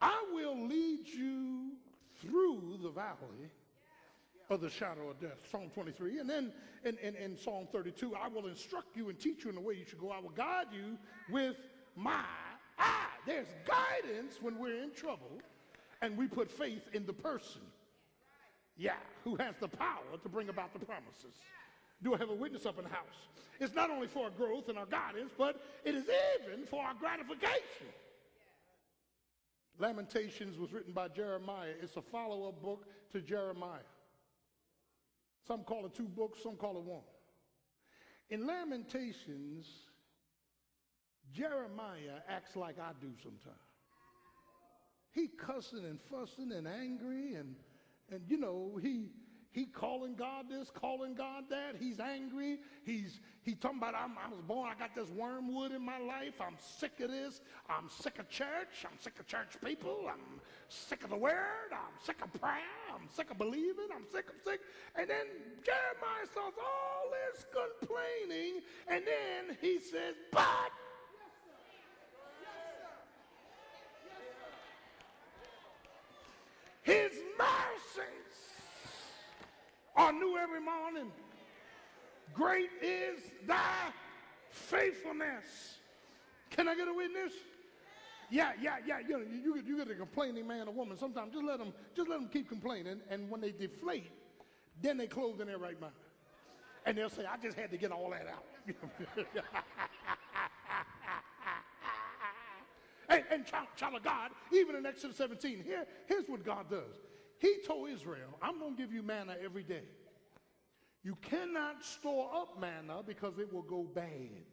[0.00, 1.72] I will lead you
[2.20, 3.50] through the valley
[4.50, 5.38] of the shadow of death.
[5.50, 6.18] Psalm 23.
[6.18, 6.52] And then
[6.84, 9.74] in, in, in, Psalm 32, I will instruct you and teach you in the way
[9.74, 10.10] you should go.
[10.10, 10.98] I will guide you
[11.30, 11.56] with
[11.96, 12.22] my
[12.78, 13.06] eye.
[13.26, 15.40] There's guidance when we're in trouble
[16.04, 17.62] and we put faith in the person.
[18.76, 21.34] Yeah, who has the power to bring about the promises.
[22.02, 23.28] Do I have a witness up in the house?
[23.58, 26.92] It's not only for our growth and our guidance, but it is even for our
[26.92, 27.86] gratification.
[29.78, 31.72] Lamentations was written by Jeremiah.
[31.80, 33.78] It's a follow up book to Jeremiah.
[35.46, 37.00] Some call it two books, some call it one.
[38.28, 39.66] In Lamentations,
[41.32, 43.63] Jeremiah acts like I do sometimes.
[45.14, 47.54] He cussing and fussing and angry and
[48.10, 49.06] and you know he
[49.54, 51.76] he calling God this, calling God that.
[51.78, 52.58] He's angry.
[52.84, 54.68] He's he talking about I'm, I was born.
[54.68, 56.40] I got this wormwood in my life.
[56.40, 57.40] I'm sick of this.
[57.70, 58.84] I'm sick of church.
[58.84, 60.10] I'm sick of church people.
[60.10, 61.70] I'm sick of the word.
[61.70, 62.58] I'm sick of prayer.
[62.92, 63.86] I'm sick of believing.
[63.94, 64.26] I'm sick.
[64.28, 64.58] I'm sick.
[64.96, 65.26] And then
[65.64, 70.83] Jeremiah starts all this complaining, and then he says, "But."
[76.84, 78.04] His mercies
[79.96, 81.10] are new every morning.
[82.34, 83.88] Great is thy
[84.50, 85.78] faithfulness.
[86.50, 87.32] Can I get a witness?
[88.30, 88.98] Yeah, yeah, yeah.
[88.98, 90.98] You, know, you, you get a complaining man or woman.
[90.98, 93.00] Sometimes just let them, just let them keep complaining.
[93.08, 94.10] And when they deflate,
[94.82, 95.94] then they close in their right mind.
[96.84, 98.44] And they'll say, I just had to get all that out.
[103.34, 107.00] and, child, child, of God, even in Exodus 17, here, here's what God does.
[107.38, 109.84] He told Israel, I'm going to give you manna every day.
[111.02, 114.44] You cannot store up manna because it will go bad.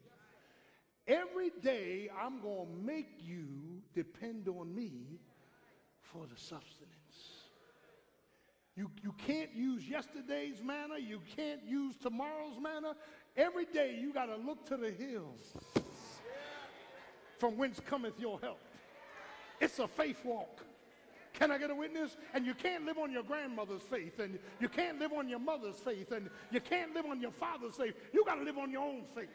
[1.08, 3.48] Every day, I'm going to make you
[3.94, 5.20] depend on me
[6.02, 6.92] for the substance.
[8.76, 10.98] You, you can't use yesterday's manna.
[11.00, 12.96] You can't use tomorrow's manna.
[13.38, 15.54] Every day, you got to look to the hills
[17.40, 18.60] from whence cometh your help.
[19.62, 20.66] It's a faith walk.
[21.34, 22.18] Can I get a witness?
[22.34, 25.78] And you can't live on your grandmother's faith, and you can't live on your mother's
[25.78, 27.94] faith, and you can't live on your father's faith.
[28.12, 29.30] You got to live on your own faith.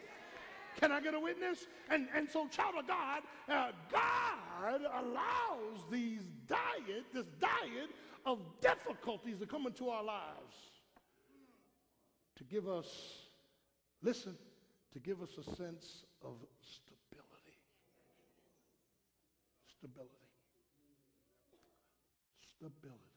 [0.78, 1.66] Can I get a witness?
[1.88, 7.90] And, and so, child of God, uh, God allows these diet, this diet
[8.26, 10.54] of difficulties to come into our lives
[12.36, 12.86] to give us,
[14.02, 14.36] listen,
[14.92, 17.56] to give us a sense of stability.
[19.78, 20.15] Stability.
[22.56, 23.16] Stability.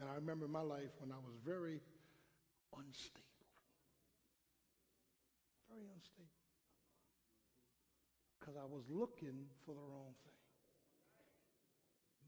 [0.00, 1.80] And I remember my life when I was very
[2.76, 3.24] unstable.
[5.68, 6.28] Very unstable.
[8.38, 10.32] Because I was looking for the wrong thing.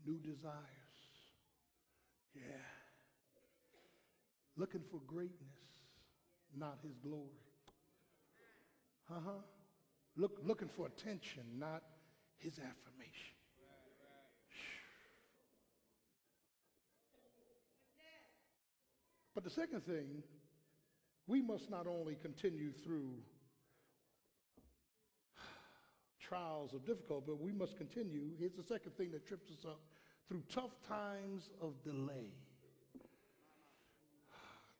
[0.06, 0.62] New desires.
[2.34, 2.62] Yeah.
[4.56, 5.58] Looking for greatness,
[6.56, 7.42] not his glory.
[9.10, 9.55] Uh-huh.
[10.16, 11.82] Look, looking for attention, not
[12.38, 13.36] his affirmation.
[19.34, 20.22] But the second thing,
[21.26, 23.12] we must not only continue through
[26.18, 28.30] trials of difficulty, but we must continue.
[28.38, 29.80] Here's the second thing that trips us up
[30.28, 32.32] through tough times of delay.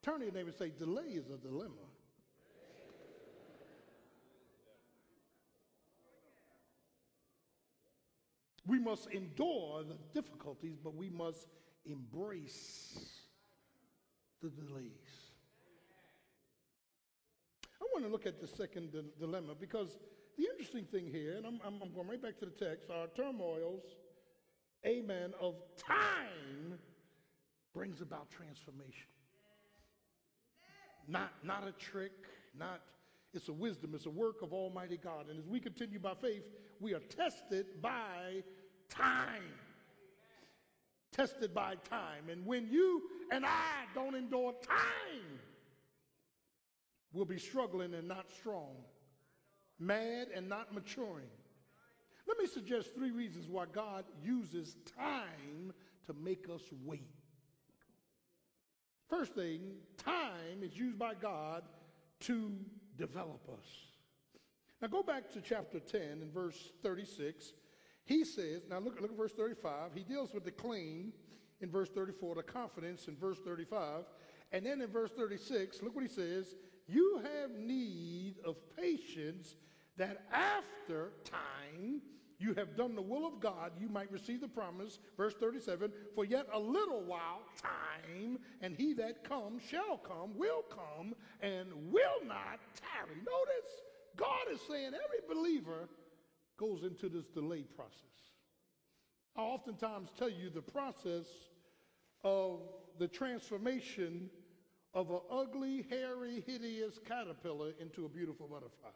[0.01, 1.86] Turn to your neighbor and say, delay is a dilemma.
[8.67, 11.47] We must endure the difficulties, but we must
[11.85, 13.21] embrace
[14.41, 14.91] the delays.
[17.81, 19.97] I want to look at the second dilemma because
[20.37, 23.07] the interesting thing here, and I'm, I'm, I'm going right back to the text, are
[23.15, 23.83] turmoils,
[24.85, 26.77] amen, of time
[27.73, 29.07] brings about transformation.
[31.07, 32.11] Not, not a trick,
[32.57, 32.81] not,
[33.33, 35.29] it's a wisdom, it's a work of Almighty God.
[35.29, 36.43] And as we continue by faith,
[36.79, 38.43] we are tested by
[38.89, 39.43] time
[41.17, 42.29] tested by time.
[42.31, 43.01] And when you
[43.31, 45.39] and I don't endure time,
[47.11, 48.75] we'll be struggling and not strong,
[49.79, 51.29] mad and not maturing.
[52.27, 55.73] Let me suggest three reasons why God uses time
[56.05, 57.09] to make us wait.
[59.09, 59.61] First thing,
[59.97, 61.63] time is used by God
[62.21, 62.51] to
[62.97, 63.67] develop us.
[64.81, 67.53] Now go back to chapter 10 and verse 36.
[68.05, 69.91] He says, now look, look at verse 35.
[69.93, 71.13] He deals with the claim
[71.61, 74.05] in verse 34, the confidence in verse 35.
[74.51, 76.55] And then in verse 36, look what he says
[76.87, 79.55] You have need of patience
[79.97, 82.01] that after time
[82.39, 84.99] you have done the will of God, you might receive the promise.
[85.15, 90.63] Verse 37 For yet a little while, time, and he that comes shall come, will
[90.69, 93.17] come, and will not tarry.
[93.17, 93.71] Notice,
[94.15, 95.89] God is saying every believer
[96.57, 97.93] goes into this delay process.
[99.35, 101.25] I oftentimes tell you the process
[102.23, 102.61] of
[102.99, 104.29] the transformation
[104.93, 108.89] of an ugly, hairy, hideous caterpillar into a beautiful butterfly.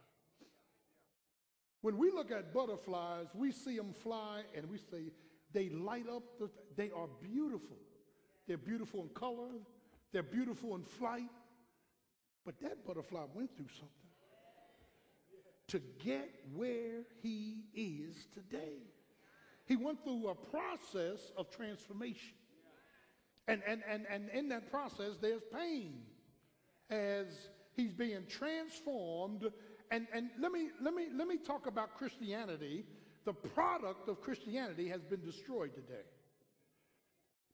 [1.82, 5.12] When we look at butterflies, we see them fly and we say
[5.54, 7.78] they light up, the, they are beautiful.
[8.48, 9.50] They're beautiful in color,
[10.12, 11.30] they're beautiful in flight.
[12.46, 14.02] But that butterfly went through something
[15.68, 18.80] to get where he is today.
[19.66, 22.34] He went through a process of transformation.
[23.48, 26.02] And, and, and, and in that process, there's pain
[26.90, 27.28] as
[27.74, 29.50] he's being transformed.
[29.92, 32.86] And, and let, me, let, me, let me talk about Christianity.
[33.26, 36.06] The product of Christianity has been destroyed today.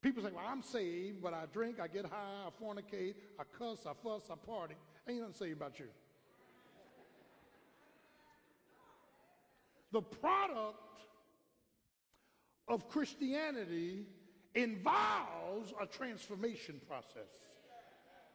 [0.03, 3.79] People say, well, I'm saved, but I drink, I get high, I fornicate, I cuss,
[3.87, 4.75] I fuss, I party.
[5.09, 5.87] Ain't nothing saved about you.
[9.91, 10.77] the product
[12.67, 14.05] of Christianity
[14.53, 17.46] involves a transformation process.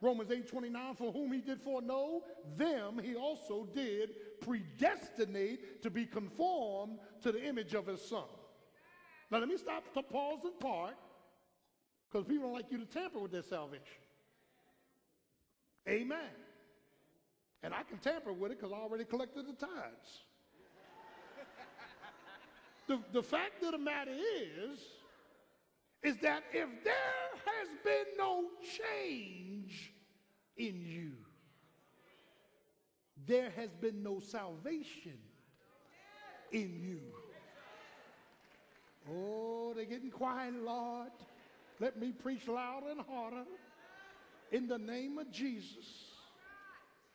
[0.03, 2.23] Romans 8 29, for whom he did foreknow,
[2.57, 4.09] them he also did
[4.41, 8.25] predestinate to be conformed to the image of his son.
[9.31, 10.95] Now, let me stop to pause and part
[12.11, 13.81] because people don't like you to tamper with their salvation.
[15.87, 16.19] Amen.
[17.63, 19.71] And I can tamper with it because I already collected the tithes.
[22.85, 24.77] The, the fact of the matter is,
[26.03, 26.93] is that if there
[27.45, 28.43] has been no
[28.77, 29.92] change
[30.57, 31.11] in you,
[33.25, 35.17] there has been no salvation
[36.51, 36.99] in you.
[39.11, 41.11] Oh, they're getting quiet, Lord.
[41.79, 43.43] Let me preach louder and harder
[44.51, 46.11] in the name of Jesus.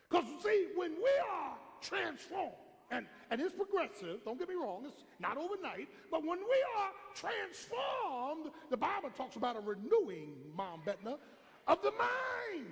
[0.08, 2.52] Because, see, when we are transformed,
[2.90, 6.90] and, and it's progressive, don't get me wrong, it's not overnight, but when we are
[7.14, 11.18] transformed, the Bible talks about a renewing, Mom Bettner,
[11.66, 12.66] of the mind,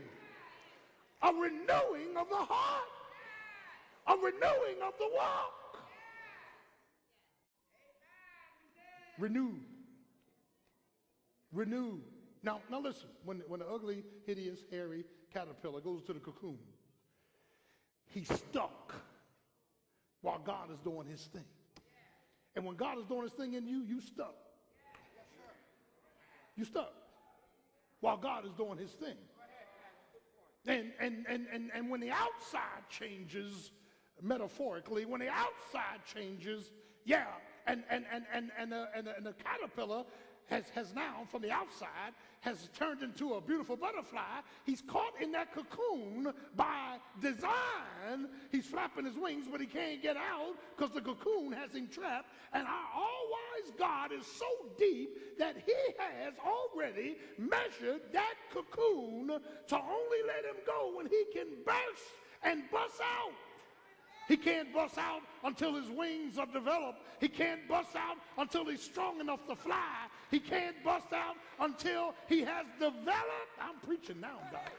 [1.22, 2.84] a renewing of the heart,
[4.06, 5.52] a renewing of the walk.
[9.18, 9.54] Renew.
[11.52, 11.98] Renew.
[12.42, 16.58] Now, now listen, when, when the ugly, hideous, hairy caterpillar goes to the cocoon,
[18.06, 18.94] he's stuck
[20.20, 21.44] while God is doing his thing.
[22.54, 24.34] And when God is doing his thing in you, you stuck.
[26.56, 26.92] You stuck
[28.00, 29.16] while God is doing his thing.
[30.66, 33.70] And, and, and, and, and when the outside changes,
[34.20, 36.72] metaphorically, when the outside changes,
[37.04, 37.26] yeah,
[37.66, 40.04] and, and, and, and, and, the, and, the, and the caterpillar
[40.46, 44.40] has, has now, from the outside, has turned into a beautiful butterfly.
[44.64, 48.28] He's caught in that cocoon by design.
[48.52, 52.28] He's flapping his wings, but he can't get out because the cocoon has him trapped.
[52.52, 52.86] And our
[53.66, 54.46] all-wise God is so
[54.78, 61.24] deep that he has already measured that cocoon to only let him go when he
[61.32, 62.04] can burst
[62.42, 63.32] and bust out.
[64.28, 66.98] He can't bust out until his wings are developed.
[67.20, 70.08] He can't bust out until he's strong enough to fly.
[70.30, 73.54] He can't bust out until he has developed.
[73.60, 74.70] I'm preaching now, God.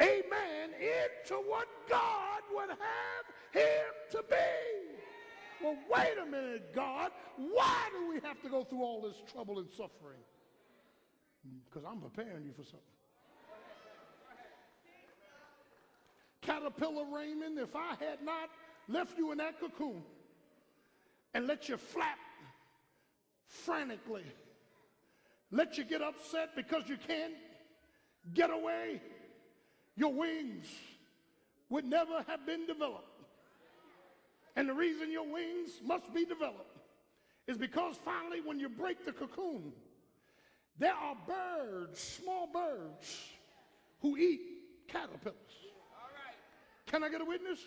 [0.00, 0.70] Amen.
[0.80, 4.90] Into what God would have him to be.
[5.62, 7.10] Well, wait a minute, God.
[7.36, 10.20] Why do we have to go through all this trouble and suffering?
[11.68, 12.80] Because I'm preparing you for something.
[16.42, 18.48] Caterpillar Raymond, if I had not
[18.88, 20.02] left you in that cocoon
[21.34, 22.18] and let you flap
[23.46, 24.24] frantically,
[25.50, 27.34] let you get upset because you can't
[28.32, 29.00] get away,
[29.96, 30.66] your wings
[31.68, 33.09] would never have been developed.
[34.56, 36.78] And the reason your wings must be developed
[37.46, 39.72] is because finally, when you break the cocoon,
[40.78, 43.18] there are birds, small birds,
[44.00, 44.40] who eat
[44.88, 45.36] caterpillars.
[46.86, 47.60] Can I get a witness?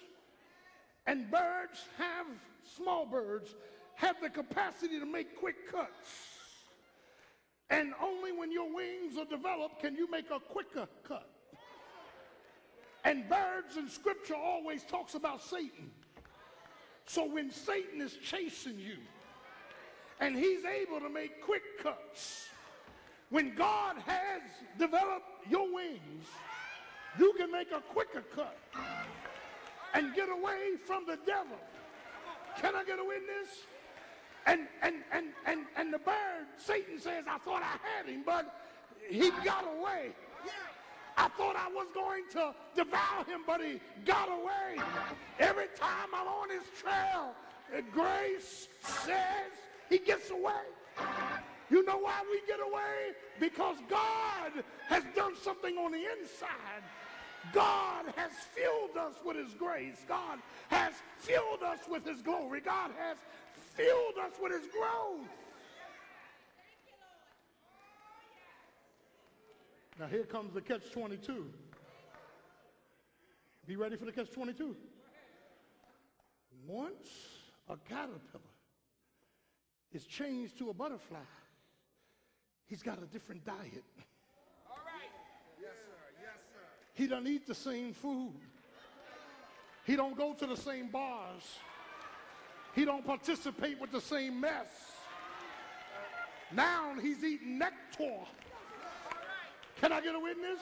[1.06, 2.26] And birds have,
[2.76, 3.56] small birds,
[3.96, 6.34] have the capacity to make quick cuts.
[7.70, 11.30] And only when your wings are developed can you make a quicker cut.
[13.06, 15.92] And birds in scripture always talks about Satan.
[17.06, 18.98] So when Satan is chasing you
[20.20, 22.48] and he's able to make quick cuts,
[23.30, 24.42] when God has
[24.78, 26.26] developed your wings,
[27.20, 28.58] you can make a quicker cut
[29.94, 31.58] and get away from the devil.
[32.60, 33.50] Can I get a witness?
[34.46, 38.54] And and and and and the bird, Satan says, I thought I had him, but
[39.10, 40.12] he got away.
[41.18, 44.84] I thought I was going to devour him, but he got away.
[45.40, 47.34] Every time I'm on his trail,
[47.92, 49.52] grace says
[49.90, 50.64] he gets away.
[51.70, 53.14] You know why we get away?
[53.40, 56.84] Because God has done something on the inside
[57.52, 60.06] God has filled us with his grace.
[60.08, 60.40] God
[60.70, 62.62] has filled us with his glory.
[62.62, 63.18] God has
[63.74, 65.28] filled us with his growth.
[70.00, 71.46] Now here comes the catch 22.
[73.68, 74.76] Be ready for the catch 22.
[76.68, 77.08] Once
[77.70, 78.42] a caterpillar
[79.92, 81.18] is changed to a butterfly,
[82.66, 83.84] he's got a different diet.
[84.70, 85.12] All right.
[85.62, 86.22] Yes, sir.
[86.22, 86.66] Yes, sir.
[86.94, 88.34] He don't eat the same food.
[89.86, 91.44] He don't go to the same bars.
[92.74, 94.72] He don't participate with the same mess.
[96.52, 98.26] Now he's eating nectar.
[99.80, 100.60] Can I get a witness?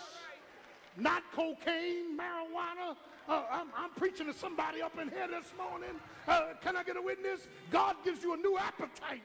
[0.98, 2.96] Not cocaine, marijuana.
[3.30, 5.96] Uh, I'm, I'm, preaching to somebody up in here this morning.
[6.28, 7.48] Uh, can I get a witness?
[7.70, 9.24] God gives you a new appetite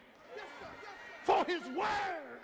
[1.25, 2.37] for his word.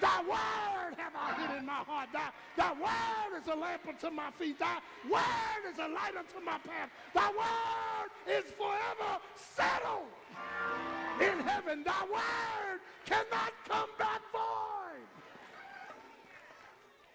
[0.00, 2.08] Thy word have I hid in my heart.
[2.12, 4.58] Thy, thy word is a lamp unto my feet.
[4.58, 4.78] Thy
[5.10, 6.90] word is a light unto my path.
[7.14, 10.10] Thy word is forever settled
[11.20, 11.84] in heaven.
[11.84, 15.21] Thy word cannot come back void.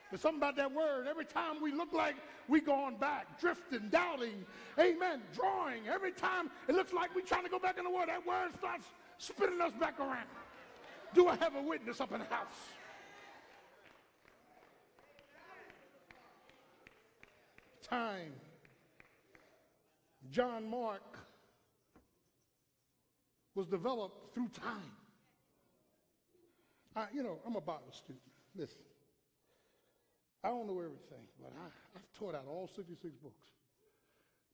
[0.10, 1.08] There's something about that word.
[1.08, 2.16] Every time we look like
[2.48, 4.46] we going back, drifting, doubting,
[4.80, 5.88] amen, drawing.
[5.88, 8.52] Every time it looks like we trying to go back in the word, that word
[8.58, 8.88] starts
[9.18, 10.28] spinning us back around.
[11.14, 12.48] Do I have a witness up in the house?
[17.90, 18.34] time.
[20.30, 21.18] John Mark
[23.56, 24.92] was developed through time.
[26.96, 28.20] I, you know, I'm a Bible student.
[28.56, 28.78] Listen,
[30.44, 33.46] I don't know everything, but I, I've taught out all 66 books.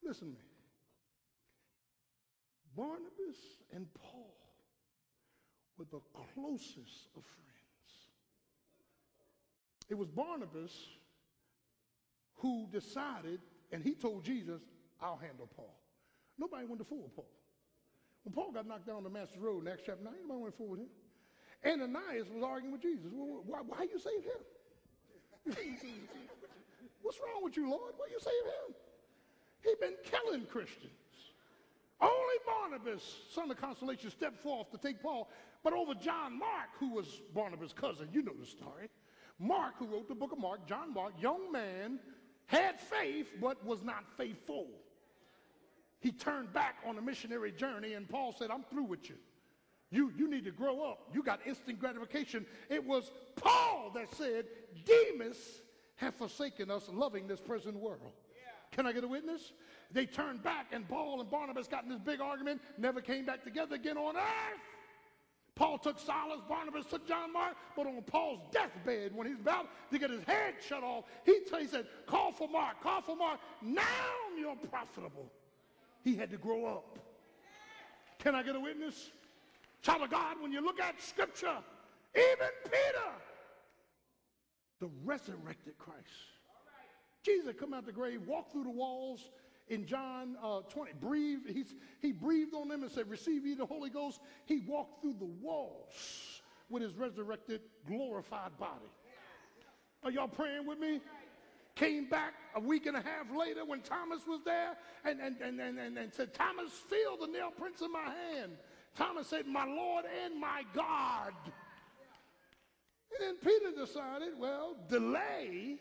[0.04, 0.40] Listen to me.
[2.76, 3.38] Barnabas
[3.74, 4.36] and Paul
[5.78, 6.02] were the
[6.34, 7.44] closest of friends.
[9.90, 10.72] It was Barnabas
[12.36, 13.40] who decided,
[13.72, 14.62] and he told Jesus,
[15.02, 15.78] I'll handle Paul.
[16.38, 17.30] Nobody went to fool Paul.
[18.24, 20.60] When Paul got knocked down on the Damascus Road in Acts chapter 9, nobody went
[20.60, 20.88] with him.
[21.66, 23.12] Ananias was arguing with Jesus.
[23.12, 24.42] Well, why, why you save him?
[25.46, 27.94] What's wrong with you, Lord?
[27.98, 28.76] Why you save him?
[29.62, 30.91] He been killing Christians.
[32.02, 35.30] Only Barnabas, son of consolation, stepped forth to take Paul.
[35.64, 38.89] But over John Mark, who was Barnabas' cousin, you know the story.
[39.39, 42.00] Mark, who wrote the book of Mark, John Mark, young man,
[42.48, 44.68] had faith but was not faithful.
[46.00, 49.16] He turned back on a missionary journey, and Paul said, I'm through with you.
[49.94, 51.12] You, you need to grow up.
[51.14, 52.48] You got instant gratification.
[52.68, 54.46] It was Paul that said,
[54.86, 55.38] Demas
[55.98, 58.00] have forsaken us, loving this present world.
[58.02, 58.50] Yeah.
[58.72, 59.54] Can I get a witness?
[59.91, 63.44] They turned back, and Paul and Barnabas got in this big argument, never came back
[63.44, 64.24] together again on earth.
[65.54, 70.00] Paul took Silas, Barnabas took John Mark, but on Paul's deathbed, when he's about to
[70.00, 73.39] get his head shut off, he, he said, Call for Mark, call for Mark.
[73.62, 73.84] Now
[74.39, 75.32] you're profitable.
[76.04, 76.98] He had to grow up.
[78.18, 79.12] Can I get a witness?
[79.84, 81.58] Child of God, when you look at Scripture,
[82.16, 83.12] even Peter,
[84.80, 86.00] the resurrected Christ.
[87.24, 89.30] Jesus come out the grave, walked through the walls,
[89.70, 93.66] in John uh, 20, breathed, he's, he breathed on them and said, Receive ye the
[93.66, 94.20] Holy Ghost.
[94.46, 98.92] He walked through the walls with his resurrected, glorified body.
[100.04, 101.00] Are y'all praying with me?
[101.76, 105.60] Came back a week and a half later when Thomas was there and, and, and,
[105.60, 108.52] and, and, and said, Thomas, feel the nail prints in my hand.
[108.96, 111.34] Thomas said, My Lord and my God.
[113.12, 115.78] And then Peter decided, well, delay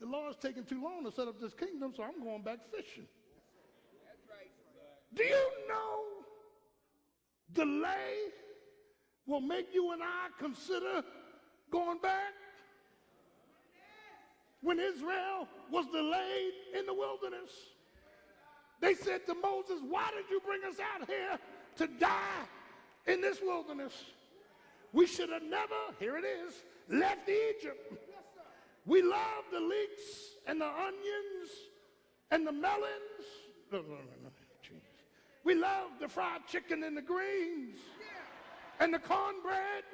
[0.00, 3.06] the Lord's taking too long to set up this kingdom, so I'm going back fishing.
[5.14, 6.04] Do you know
[7.52, 8.14] delay
[9.26, 11.02] will make you and I consider
[11.70, 12.32] going back?
[14.60, 17.50] When Israel was delayed in the wilderness,
[18.80, 21.38] they said to Moses, Why did you bring us out here
[21.78, 22.44] to die
[23.06, 23.94] in this wilderness?
[24.92, 26.54] We should have never, here it is,
[26.88, 27.92] left Egypt.
[28.86, 31.50] We love the leeks and the onions
[32.30, 33.26] and the melons.
[33.70, 34.30] No, no, no.
[35.44, 37.78] We love the fried chicken and the greens
[38.80, 39.84] and the cornbread.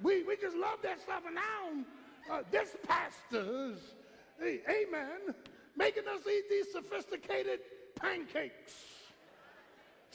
[0.00, 1.22] We, we just love that stuff.
[1.26, 3.78] And now uh, this pastor's,
[4.38, 5.34] hey, amen,
[5.76, 7.60] making us eat these sophisticated
[8.00, 8.74] pancakes.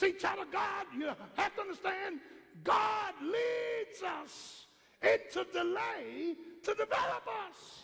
[0.01, 2.21] See, child of God, you have to understand,
[2.63, 4.65] God leads us
[4.99, 7.83] into delay to develop us.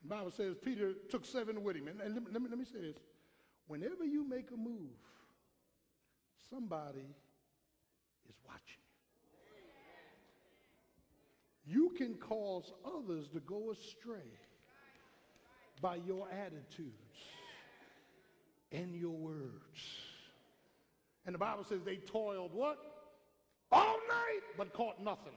[0.00, 1.88] The Bible says Peter took seven with him.
[1.88, 2.96] And, and let, me, let, me, let me say this.
[3.66, 4.88] Whenever you make a move,
[6.48, 7.04] somebody
[8.26, 8.80] is watching
[11.66, 11.80] you.
[11.82, 14.32] You can cause others to go astray
[15.82, 17.10] by your attitudes
[18.72, 19.80] and your words.
[21.26, 22.78] And the Bible says they toiled what?
[23.72, 25.34] All night, but caught nothing.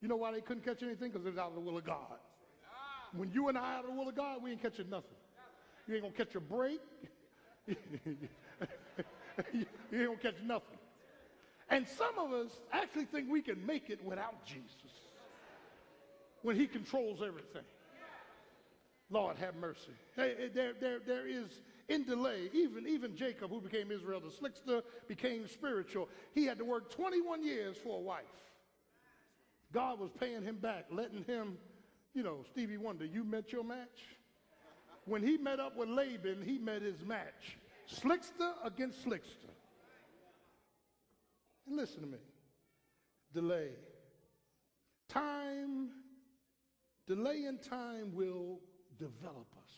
[0.00, 1.10] You know why they couldn't catch anything?
[1.10, 2.18] Because it was out of the will of God.
[3.12, 5.16] When you and I are out of the will of God, we ain't catching nothing.
[5.86, 6.80] You ain't gonna catch a break.
[7.66, 7.76] you
[9.54, 10.78] ain't gonna catch nothing.
[11.70, 14.92] And some of us actually think we can make it without Jesus
[16.42, 17.62] when he controls everything.
[19.10, 19.92] Lord have mercy.
[20.16, 21.46] There, there, there is
[21.88, 26.08] in delay, even, even Jacob, who became Israel, the slickster, became spiritual.
[26.34, 28.24] He had to work 21 years for a wife.
[29.72, 31.56] God was paying him back, letting him,
[32.14, 34.04] you know, Stevie Wonder, you met your match?
[35.06, 37.56] When he met up with Laban, he met his match.
[37.90, 39.50] Slickster against slickster.
[41.66, 42.18] And listen to me.
[43.32, 43.70] Delay.
[45.08, 45.88] Time,
[47.06, 48.60] delay in time will
[48.98, 49.72] develop us.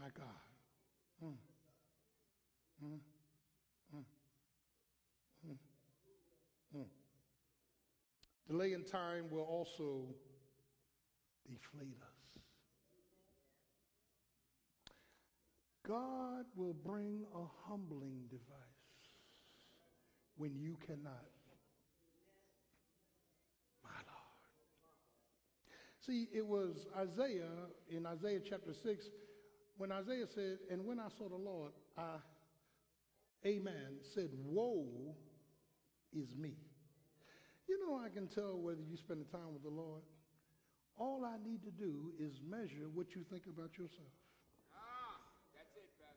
[0.00, 0.45] My God.
[1.24, 1.32] Mm.
[2.84, 2.98] Mm.
[8.48, 10.04] Delay in time will also
[11.48, 12.42] deflate us.
[15.86, 18.42] God will bring a humbling device
[20.36, 21.30] when you cannot.
[23.82, 24.42] My Lord.
[26.00, 29.06] See, it was Isaiah in Isaiah chapter 6
[29.78, 32.16] when Isaiah said, And when I saw the Lord, I,
[33.44, 34.86] amen, said, Woe
[36.12, 36.54] is me.
[37.68, 40.02] You know, I can tell whether you spend the time with the Lord.
[40.98, 44.14] All I need to do is measure what you think about yourself.
[44.74, 45.20] Ah,
[45.54, 45.90] that's it.
[45.98, 46.16] Pastor.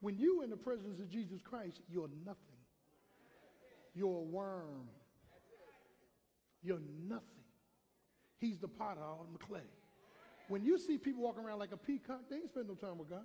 [0.00, 2.40] When you in the presence of Jesus Christ, you're nothing.
[3.94, 4.88] You're a worm.
[6.62, 7.22] You're nothing.
[8.38, 9.60] He's the potter, I'm the clay.
[10.48, 13.10] When you see people walking around like a peacock, they ain't spend no time with
[13.10, 13.24] God.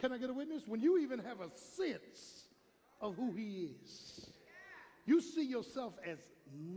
[0.00, 0.62] Can I get a witness?
[0.66, 2.48] When you even have a sense
[3.00, 4.30] of who he is,
[5.06, 6.18] you see yourself as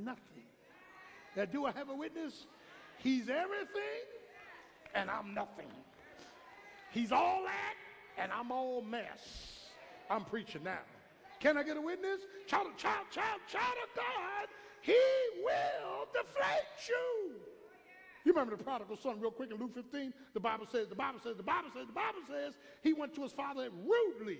[0.03, 0.43] nothing.
[1.35, 2.45] Now, do I have a witness?
[2.97, 4.05] He's everything
[4.95, 5.67] and I'm nothing.
[6.91, 9.69] He's all that and I'm all mess.
[10.09, 10.79] I'm preaching now.
[11.39, 12.21] Can I get a witness?
[12.47, 14.47] Child, child, child, child of God,
[14.81, 14.99] he
[15.43, 17.26] will deflate you.
[18.27, 20.13] You remember the prodigal son, real quick in Luke 15?
[20.33, 23.21] The Bible says, the Bible says, the Bible says, the Bible says, he went to
[23.21, 24.39] his father rudely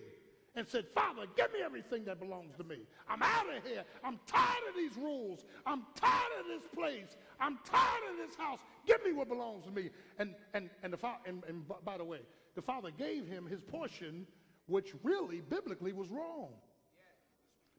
[0.57, 2.79] and said, Father, give me everything that belongs to me.
[3.07, 3.85] I'm out of here.
[4.03, 5.45] I'm tired of these rules.
[5.65, 7.15] I'm tired of this place.
[7.39, 8.59] I'm tired of this house.
[8.85, 9.89] Give me what belongs to me.
[10.19, 12.19] And, and, and, the fa- and, and by the way,
[12.55, 14.27] the father gave him his portion,
[14.65, 16.49] which really, biblically, was wrong.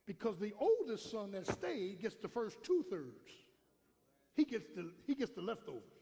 [0.06, 3.28] Because the oldest son that stayed gets the first two thirds.
[4.36, 5.97] He gets the, he gets the leftovers.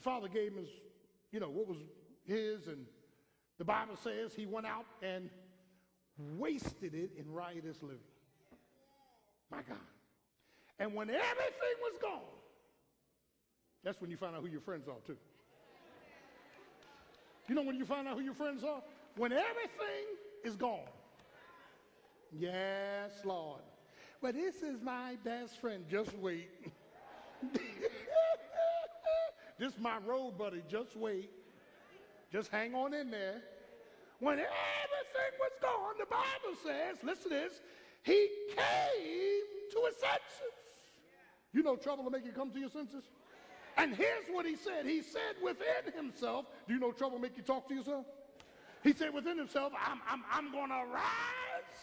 [0.00, 0.68] Father gave him his,
[1.32, 1.78] you know, what was
[2.26, 2.86] his, and
[3.58, 5.28] the Bible says he went out and
[6.36, 7.98] wasted it in riotous living.
[9.50, 9.78] My God.
[10.78, 12.20] And when everything was gone,
[13.84, 15.16] that's when you find out who your friends are, too.
[17.48, 18.82] You know when you find out who your friends are?
[19.16, 20.06] When everything
[20.44, 20.88] is gone.
[22.32, 23.60] Yes, Lord.
[24.22, 25.84] But this is my best friend.
[25.90, 26.48] Just wait.
[29.60, 30.62] this my road buddy.
[30.68, 31.30] Just wait.
[32.32, 33.42] Just hang on in there.
[34.18, 37.60] When everything was gone, the Bible says, listen to this,
[38.02, 39.42] he came
[39.72, 40.56] to his senses.
[41.52, 43.04] You know trouble to make you come to your senses?
[43.76, 44.86] And here's what he said.
[44.86, 48.06] He said within himself, do you know trouble make you talk to yourself?
[48.82, 51.80] He said within himself, I'm, I'm, I'm going to rise.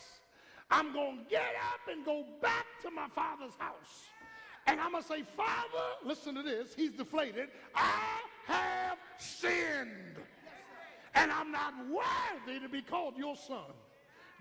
[0.69, 4.07] I'm going to get up and go back to my father's house.
[4.68, 6.74] And I'm going to say, Father, listen to this.
[6.76, 7.49] He's deflated.
[7.74, 10.18] I have sinned
[11.18, 13.74] and I'm not worthy to be called your son.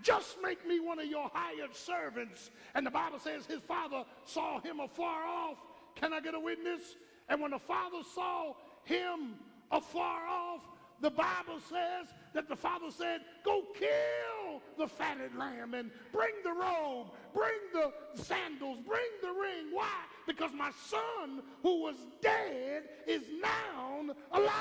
[0.03, 2.51] Just make me one of your hired servants.
[2.75, 5.57] And the Bible says his father saw him afar off.
[5.95, 6.95] Can I get a witness?
[7.29, 8.53] And when the father saw
[8.83, 9.35] him
[9.71, 10.61] afar off,
[11.01, 16.53] the Bible says that the father said, Go kill the fatted lamb and bring the
[16.53, 19.67] robe, bring the sandals, bring the ring.
[19.71, 19.89] Why?
[20.27, 24.51] Because my son who was dead is now alive.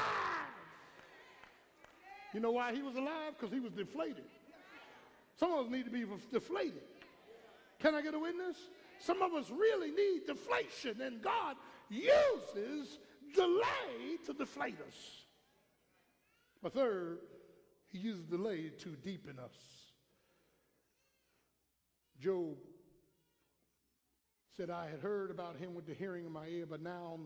[2.32, 3.34] You know why he was alive?
[3.38, 4.24] Because he was deflated.
[5.38, 6.82] Some of us need to be deflated.
[7.80, 8.56] Can I get a witness?
[9.00, 11.56] Some of us really need deflation, and God
[11.90, 12.98] uses
[13.34, 15.24] delay to deflate us.
[16.62, 17.18] But third,
[17.88, 19.56] he uses delay to deepen us.
[22.20, 22.56] Job
[24.56, 27.18] said, I had heard about him with the hearing of my ear, but now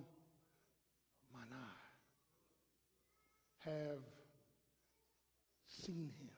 [1.33, 1.81] mine eye
[3.71, 4.03] have
[5.69, 6.31] seen him.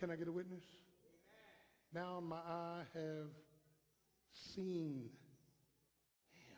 [0.00, 0.64] Can I get a witness?
[1.92, 3.28] Now my eye have
[4.32, 5.10] seen
[6.32, 6.56] him.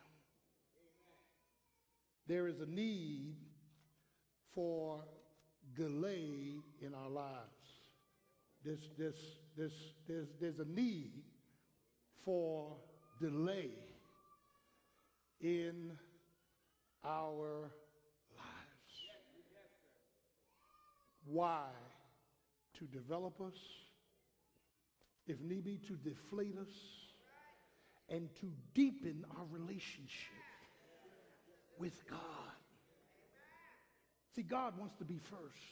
[2.27, 3.35] There is a need
[4.55, 5.03] for
[5.75, 7.35] delay in our lives.
[8.63, 9.15] This, this,
[9.57, 9.73] this,
[10.07, 11.23] there's, there's a need
[12.27, 12.75] for
[13.21, 13.69] delay
[15.39, 15.93] in
[17.05, 17.71] our
[18.35, 18.93] lives.
[21.23, 21.67] Why?
[22.79, 23.55] To develop us,
[25.25, 26.67] if need be, to deflate us,
[28.09, 30.43] and to deepen our relationship
[31.79, 32.19] with God.
[34.35, 35.63] See, God wants to be first.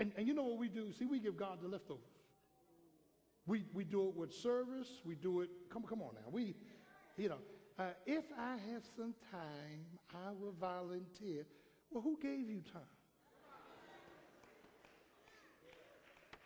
[0.00, 0.92] And, and you know what we do?
[0.98, 2.15] See, we give God the leftovers.
[3.46, 4.88] We, we do it with service.
[5.04, 6.30] We do it, come, come on now.
[6.30, 6.54] We,
[7.16, 7.38] you know,
[7.78, 9.84] uh, if I have some time,
[10.14, 11.44] I will volunteer.
[11.90, 12.82] Well, who gave you time?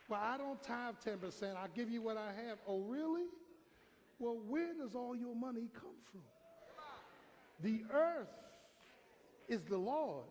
[0.09, 1.57] Well, I don't tithe 10%.
[1.57, 2.59] I'll give you what I have.
[2.67, 3.27] Oh, really?
[4.19, 6.23] Well, where does all your money come from?
[7.63, 8.27] The earth
[9.49, 10.27] is the Lord's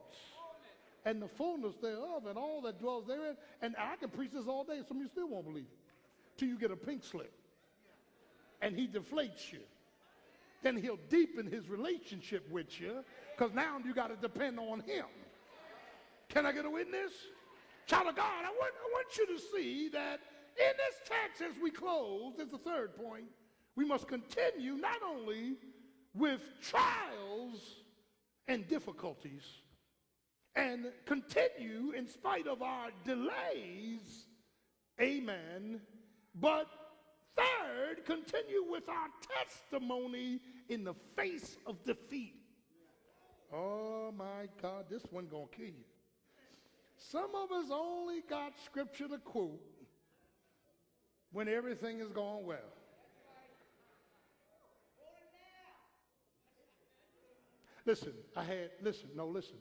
[1.05, 3.36] and the fullness thereof and all that dwells therein.
[3.61, 4.82] And I can preach this all day.
[4.86, 5.78] Some of you still won't believe it.
[6.40, 7.34] Till you get a pink slip.
[8.62, 9.60] And he deflates you.
[10.64, 13.04] Then he'll deepen his relationship with you
[13.38, 15.06] because now you got to depend on him.
[16.30, 17.12] Can I get a witness?
[17.88, 20.20] Child of God, I want, I want you to see that
[20.58, 23.26] in this text as we close, as the third point,
[23.76, 25.58] we must continue not only
[26.14, 27.60] with trials
[28.48, 29.44] and difficulties,
[30.56, 34.26] and continue in spite of our delays.
[35.02, 35.82] Amen.
[36.40, 36.68] But
[37.36, 42.36] third, continue with our testimony in the face of defeat.
[43.54, 45.86] Oh my God, this one gonna kill you.
[46.98, 49.62] Some of us only got scripture to quote
[51.32, 52.58] when everything is going well.
[57.86, 59.58] Listen, I had, listen, no, listen.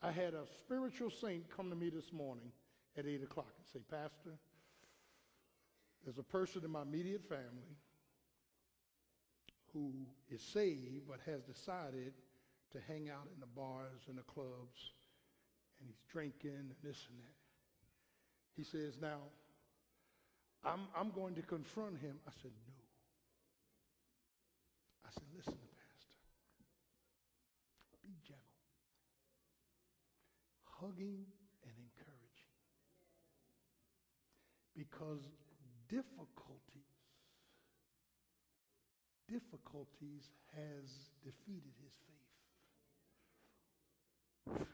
[0.00, 2.50] I had a spiritual saint come to me this morning
[2.96, 4.38] at 8 o'clock and say, Pastor,
[6.08, 7.76] there's a person in my immediate family
[9.74, 9.92] who
[10.30, 12.14] is saved but has decided
[12.72, 14.94] to hang out in the bars and the clubs
[15.78, 17.36] and he's drinking and this and that.
[18.56, 19.18] He says, Now,
[20.64, 22.16] I'm, I'm going to confront him.
[22.26, 22.72] I said, No.
[25.04, 26.16] I said, Listen, Pastor.
[28.02, 28.64] Be gentle,
[30.80, 31.26] hugging
[31.64, 32.48] and encouraging.
[34.74, 35.20] Because
[35.88, 36.88] difficulties,
[39.28, 40.90] difficulties has
[41.24, 41.92] defeated his
[44.46, 44.66] faith.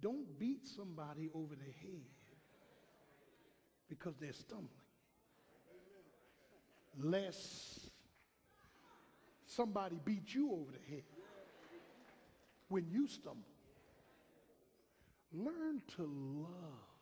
[0.00, 2.04] Don't beat somebody over the head
[3.88, 4.68] because they're stumbling.
[7.00, 7.90] Lest
[9.46, 11.04] somebody beat you over the head
[12.68, 13.40] when you stumble.
[15.32, 16.93] Learn to love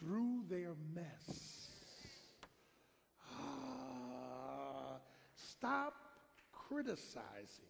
[0.00, 1.68] through their mess.
[3.38, 4.98] Ah,
[5.34, 5.94] stop
[6.52, 7.64] criticizing.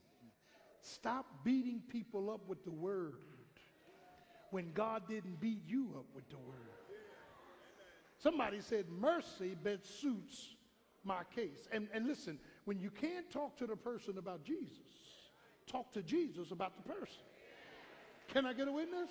[0.81, 3.15] Stop beating people up with the word
[4.51, 6.57] when God didn't beat you up with the word.
[8.19, 10.55] Somebody said mercy best suits
[11.05, 11.69] my case.
[11.73, 14.79] And, and listen, when you can't talk to the person about Jesus,
[15.67, 17.23] talk to Jesus about the person.
[18.29, 19.11] Can I get a witness?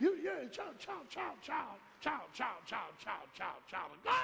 [0.00, 4.14] You, yeah, child, child, child, child, child, child, child, child, child, child of God.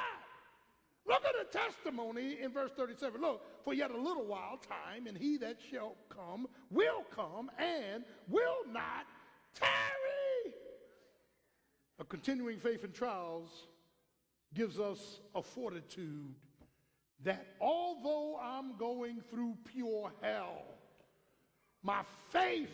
[1.07, 3.21] Look at the testimony in verse 37.
[3.21, 8.05] Look, for yet a little while time, and he that shall come will come and
[8.29, 9.07] will not
[9.55, 10.55] tarry.
[11.99, 13.67] A continuing faith in trials
[14.55, 16.35] gives us a fortitude
[17.23, 20.63] that although I'm going through pure hell,
[21.83, 22.71] my faith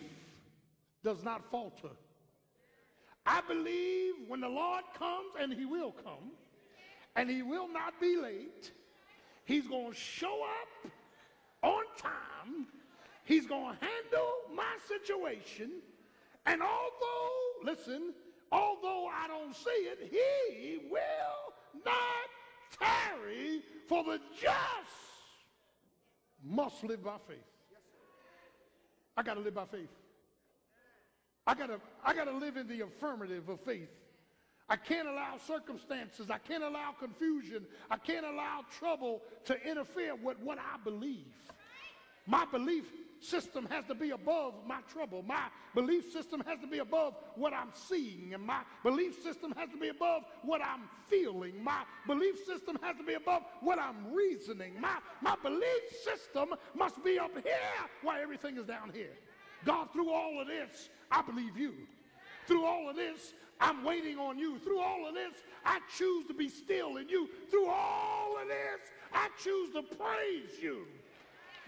[1.03, 1.90] does not falter.
[3.26, 6.32] I believe when the Lord comes, and he will come,
[7.16, 8.72] and he will not be late,
[9.44, 10.92] he's going to show up
[11.62, 12.66] on time.
[13.24, 15.70] He's going to handle my situation.
[16.46, 18.14] And although, listen,
[18.50, 22.28] although I don't see it, he will not
[22.78, 24.50] tarry, for the just
[26.42, 27.38] must live by faith.
[29.16, 29.90] I got to live by faith.
[31.51, 33.88] I got to I got to live in the affirmative of faith.
[34.68, 40.38] I can't allow circumstances, I can't allow confusion, I can't allow trouble to interfere with
[40.38, 41.26] what I believe.
[42.24, 42.84] My belief
[43.18, 45.24] system has to be above my trouble.
[45.26, 48.32] My belief system has to be above what I'm seeing.
[48.32, 51.64] And my belief system has to be above what I'm feeling.
[51.64, 54.80] My belief system has to be above what I'm reasoning.
[54.80, 59.16] My, my belief system must be up here while everything is down here.
[59.64, 61.74] God, through all of this, I believe you.
[62.46, 64.58] Through all of this, I'm waiting on you.
[64.58, 65.34] Through all of this,
[65.64, 67.28] I choose to be still in you.
[67.50, 70.86] Through all of this, I choose to praise you.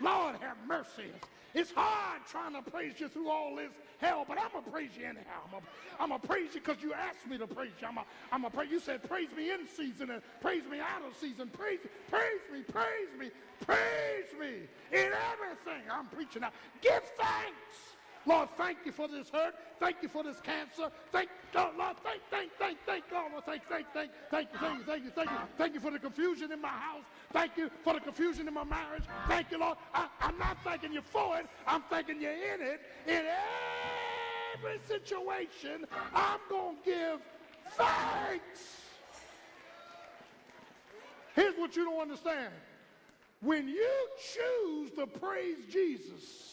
[0.01, 1.11] Lord, have mercy.
[1.55, 4.91] It's hard trying to praise you through all this hell, but I'm going to praise
[4.99, 5.43] you anyhow.
[6.01, 7.87] I'm going to praise you because you asked me to praise you.
[7.87, 8.81] I'm going to praise you.
[8.81, 11.51] said praise me in season and praise me out of season.
[11.53, 13.31] Praise, praise me, praise me,
[13.67, 16.53] praise me in everything I'm preaching now.
[16.81, 17.92] Give thanks.
[18.25, 19.55] Lord, thank you for this hurt.
[19.81, 20.91] Thank you for this cancer.
[21.11, 23.33] Thank God, Lord, thank, thank, thank, thank God.
[23.33, 25.37] Lord, thank, thank, thank, thank you, thank you, thank you, thank you.
[25.59, 27.05] Thank you for the confusion in my house.
[27.33, 29.05] Thank you for the confusion in my marriage.
[29.27, 29.77] Thank you, Lord.
[29.93, 31.47] I, I'm not thanking you for it.
[31.67, 32.81] I'm thanking you in it.
[33.07, 33.25] In
[34.55, 37.21] every situation, I'm going to give
[37.71, 38.79] thanks.
[41.35, 42.53] Here's what you don't understand.
[43.41, 43.91] When you
[44.35, 46.52] choose to praise Jesus,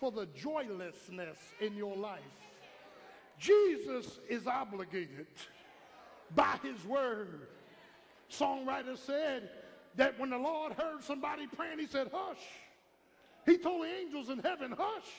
[0.00, 2.20] for the joylessness in your life.
[3.38, 5.26] Jesus is obligated
[6.34, 7.46] by his word.
[8.30, 9.50] Songwriter said
[9.96, 12.38] that when the Lord heard somebody praying, he said, Hush.
[13.44, 15.10] He told the angels in heaven, Hush.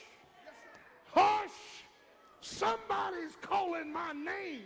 [1.12, 1.50] Hush.
[2.40, 4.62] Somebody's calling my name.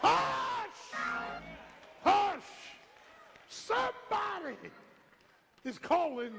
[0.00, 1.00] Hush.
[2.02, 2.42] Hush.
[3.48, 4.56] Somebody
[5.64, 6.32] is calling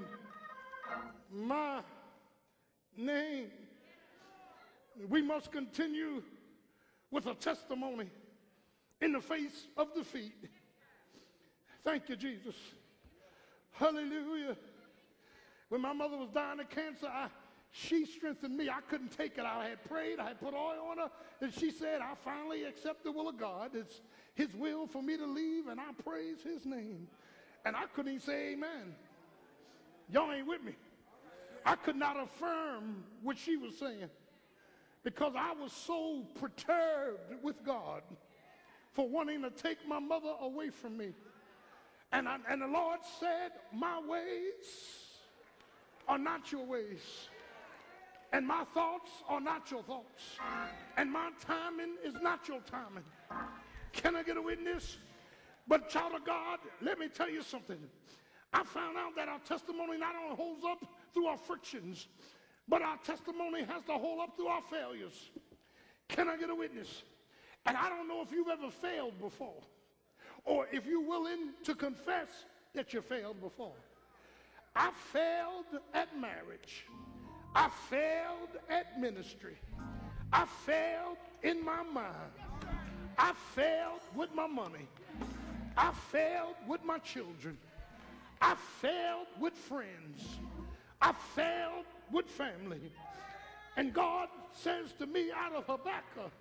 [1.31, 1.81] my
[2.97, 3.49] name.
[5.09, 6.21] We must continue
[7.09, 8.09] with a testimony
[9.01, 10.35] in the face of defeat.
[11.83, 12.55] Thank you, Jesus.
[13.71, 14.55] Hallelujah.
[15.69, 17.27] When my mother was dying of cancer, I,
[17.71, 18.69] she strengthened me.
[18.69, 19.45] I couldn't take it.
[19.45, 23.03] I had prayed, I had put oil on her, and she said, I finally accept
[23.03, 23.71] the will of God.
[23.73, 24.01] It's
[24.35, 27.07] His will for me to leave, and I praise His name.
[27.65, 28.95] And I couldn't even say amen.
[30.09, 30.73] Y'all ain't with me.
[31.66, 34.09] I could not affirm what she was saying
[35.03, 38.01] because I was so perturbed with God
[38.93, 41.14] for wanting to take my mother away from me.
[42.12, 45.01] And, I, and the Lord said, My ways
[46.07, 47.30] are not your ways.
[48.34, 50.38] And my thoughts are not your thoughts.
[50.97, 53.03] And my timing is not your timing.
[53.91, 54.97] Can I get a witness?
[55.68, 57.78] But, child of God, let me tell you something.
[58.53, 62.07] I found out that our testimony not only holds up through our frictions,
[62.68, 65.30] but our testimony has to hold up through our failures.
[66.07, 67.03] Can I get a witness?
[67.66, 69.62] And I don't know if you've ever failed before,
[70.45, 72.28] or if you're willing to confess
[72.74, 73.74] that you failed before.
[74.76, 76.86] I failed at marriage.
[77.53, 79.57] I failed at ministry.
[80.32, 82.16] I failed in my mind.
[83.18, 84.88] I failed with my money.
[85.78, 87.57] I failed with my children.
[88.41, 90.39] I failed with friends.
[91.01, 92.91] I failed with family.
[93.77, 96.31] And God says to me out of Habakkuk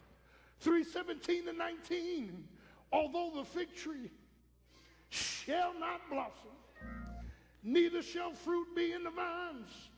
[0.62, 2.48] 3:17 and 19,
[2.92, 4.10] although the fig tree
[5.08, 6.56] shall not blossom,
[7.62, 9.88] neither shall fruit be in the vines.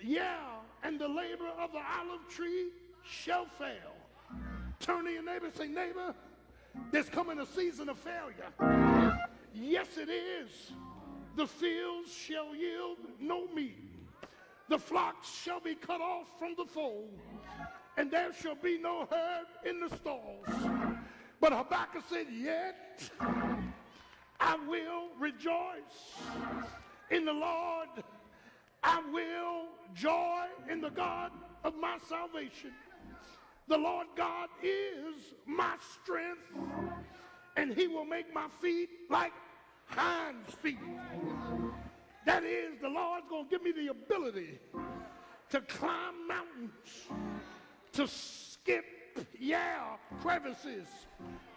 [0.00, 2.70] Yeah, and the labor of the olive tree
[3.04, 3.94] shall fail.
[4.80, 6.14] Turn to your neighbor say, neighbor,
[6.90, 8.52] there's coming a season of failure.
[9.54, 10.72] Yes, it is.
[11.36, 13.76] The fields shall yield no meat.
[14.68, 17.10] The flocks shall be cut off from the fold,
[17.96, 20.46] and there shall be no herd in the stalls.
[21.40, 23.10] But Habakkuk said, Yet
[24.40, 26.14] I will rejoice
[27.10, 27.88] in the Lord.
[28.82, 31.32] I will joy in the God
[31.64, 32.72] of my salvation.
[33.66, 36.42] The Lord God is my strength,
[37.56, 39.32] and he will make my feet like
[39.86, 40.78] hinds feet.
[42.26, 44.58] That is, the Lord's going to give me the ability
[45.50, 47.08] to climb mountains,
[47.92, 48.84] to skip,
[49.38, 50.86] yeah, crevices.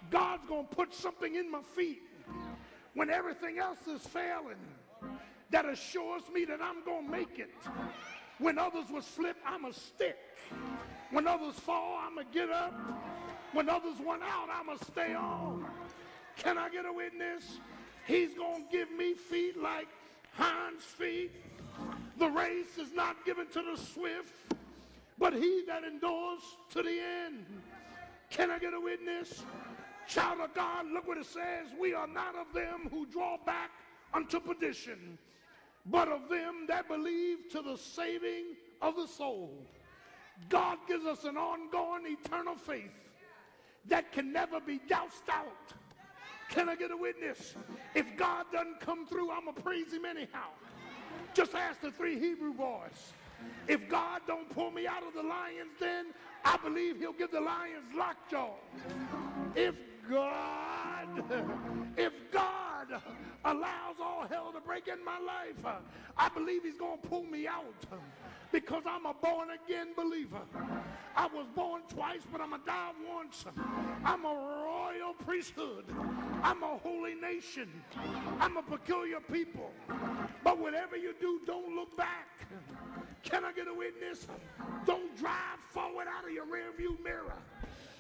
[0.10, 2.04] God's going to put something in my feet
[2.94, 4.58] when everything else is failing
[5.50, 7.52] that assures me that I'm going to make it.
[8.40, 10.18] When others will slip, I'm a stick.
[11.12, 12.74] When others fall, I'm to get up.
[13.54, 15.66] When others want out, I'm to stay on.
[16.36, 17.60] Can I get a witness?
[18.08, 19.88] He's going to give me feet like
[20.34, 21.32] hinds feet.
[22.18, 24.54] The race is not given to the swift,
[25.20, 26.42] but he that endures
[26.72, 27.46] to the end.
[28.30, 29.44] Can I get a witness?
[30.08, 31.68] Child of God, look what it says.
[31.78, 33.72] We are not of them who draw back
[34.14, 35.18] unto perdition,
[35.86, 39.52] but of them that believe to the saving of the soul.
[40.48, 42.92] God gives us an ongoing eternal faith
[43.88, 45.74] that can never be doused out.
[46.58, 47.54] Can I get a witness?
[47.94, 50.50] If God doesn't come through, I'm going to praise him anyhow.
[51.36, 53.14] Just ask the three Hebrew boys.
[53.68, 56.08] If God don't pull me out of the lion's den,
[56.44, 58.56] I believe he'll give the lions lockjaw.
[59.56, 59.76] If
[60.10, 61.24] God,
[61.96, 62.67] if God
[63.46, 65.76] allows all hell to break in my life,
[66.18, 67.86] I believe he's going to pull me out
[68.52, 70.42] because I'm a born again believer.
[71.16, 73.46] I was born twice, but I'm a die once.
[74.06, 75.86] I'm a royal priesthood.
[76.44, 77.70] I'm a holy nation.
[78.40, 79.72] I'm a peculiar people.
[80.44, 82.28] But whatever you do, don't look back.
[83.24, 84.28] Can I get a witness?
[84.86, 87.34] Don't drive forward out of your rearview mirror.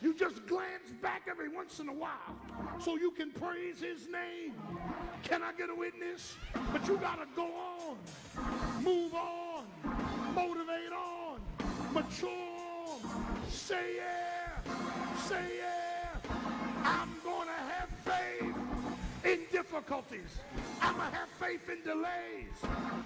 [0.02, 2.36] You just glance back every once in a while
[2.80, 4.54] so you can praise his name.
[5.24, 6.36] Can I get a witness?
[6.72, 7.98] But you got to go on,
[8.84, 9.64] move on,
[10.36, 11.41] motivate on,
[11.93, 13.00] mature on.
[13.50, 14.72] Say yeah,
[15.24, 16.32] say yeah.
[16.84, 18.56] I'm going to have faith
[19.26, 20.38] in difficulties.
[20.80, 22.54] I'm going to have faith in delays.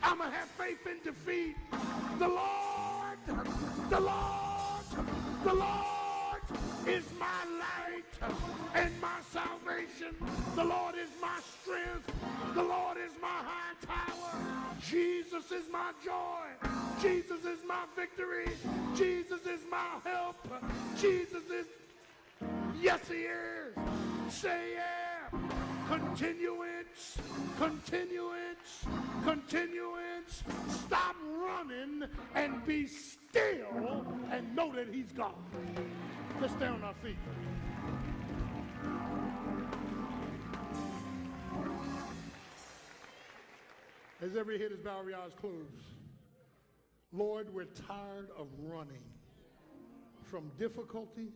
[0.03, 1.55] I'm going to have faith in defeat.
[2.19, 3.17] The Lord,
[3.89, 4.83] the Lord,
[5.45, 6.10] the Lord
[6.87, 8.31] is my light
[8.75, 10.15] and my salvation.
[10.55, 12.11] The Lord is my strength.
[12.55, 14.75] The Lord is my high tower.
[14.89, 16.69] Jesus is my joy.
[17.01, 18.49] Jesus is my victory.
[18.95, 20.35] Jesus is my help.
[20.99, 21.65] Jesus is,
[22.81, 23.75] yes, he is.
[24.29, 25.39] Say yeah.
[25.87, 27.17] Continuance,
[27.57, 28.85] continuance,
[29.23, 30.43] continuance.
[30.69, 35.33] Stop running and be still still and know that he's God.
[36.41, 37.15] Let's stay on our feet.
[44.21, 45.55] As every head is bowed, every eyes closed.
[47.13, 49.03] Lord, we're tired of running
[50.23, 51.29] from difficulty,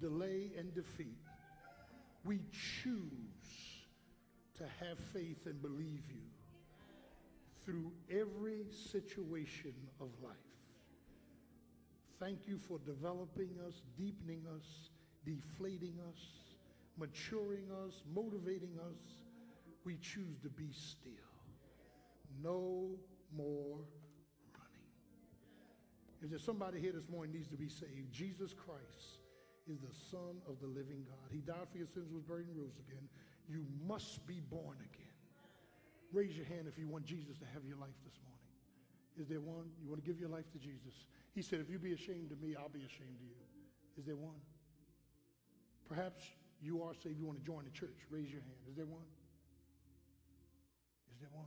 [0.00, 1.18] delay, and defeat.
[2.24, 2.40] We
[2.82, 3.84] choose
[4.56, 6.22] to have faith and believe you
[7.64, 10.53] through every situation of life.
[12.24, 14.64] Thank you for developing us, deepening us,
[15.26, 16.18] deflating us,
[16.96, 18.96] maturing us, motivating us.
[19.84, 21.12] We choose to be still.
[22.42, 22.96] No
[23.36, 23.76] more
[24.56, 24.88] running.
[26.22, 28.10] Is there somebody here this morning needs to be saved?
[28.10, 29.20] Jesus Christ
[29.68, 31.28] is the Son of the living God.
[31.30, 33.06] He died for your sins, was buried, and rose again.
[33.50, 35.12] You must be born again.
[36.10, 38.43] Raise your hand if you want Jesus to have your life this morning.
[39.20, 39.70] Is there one?
[39.82, 41.06] You want to give your life to Jesus?
[41.34, 43.36] He said, if you be ashamed of me, I'll be ashamed of you.
[43.98, 44.40] Is there one?
[45.88, 46.22] Perhaps
[46.60, 47.18] you are saved.
[47.18, 47.94] You want to join the church.
[48.10, 48.58] Raise your hand.
[48.68, 49.06] Is there one?
[51.12, 51.46] Is there one?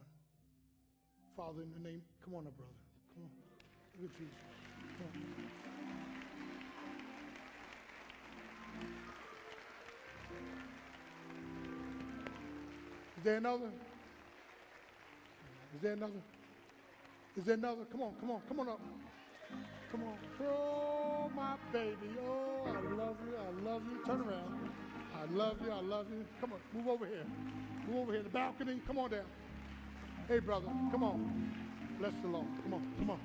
[1.35, 2.71] Father, in the name, come on up, brother.
[3.15, 3.31] Come on.
[4.01, 4.33] Look at Jesus.
[4.97, 5.57] Come on.
[13.17, 13.71] Is there another?
[15.75, 16.21] Is there another?
[17.37, 17.85] Is there another?
[17.91, 18.81] Come on, come on, come on up.
[19.91, 20.17] Come on.
[20.41, 22.09] Oh, my baby.
[22.25, 23.35] Oh, I love you.
[23.37, 24.05] I love you.
[24.05, 24.71] Turn around.
[25.15, 25.71] I love you.
[25.71, 26.25] I love you.
[26.41, 27.25] Come on, move over here.
[27.87, 28.23] Move over here.
[28.23, 28.81] The balcony.
[28.87, 29.25] Come on down.
[30.27, 31.53] Hey, brother, come on.
[31.99, 32.47] Bless the Lord.
[32.63, 33.19] Come on, come on.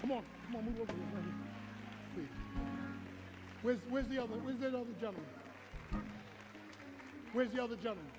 [0.00, 1.04] Come on, come on, move over here.
[1.14, 1.34] Right here.
[2.14, 2.28] Please.
[3.62, 5.24] Where's, where's the other, where's that other gentleman?
[7.32, 8.10] Where's the other gentleman?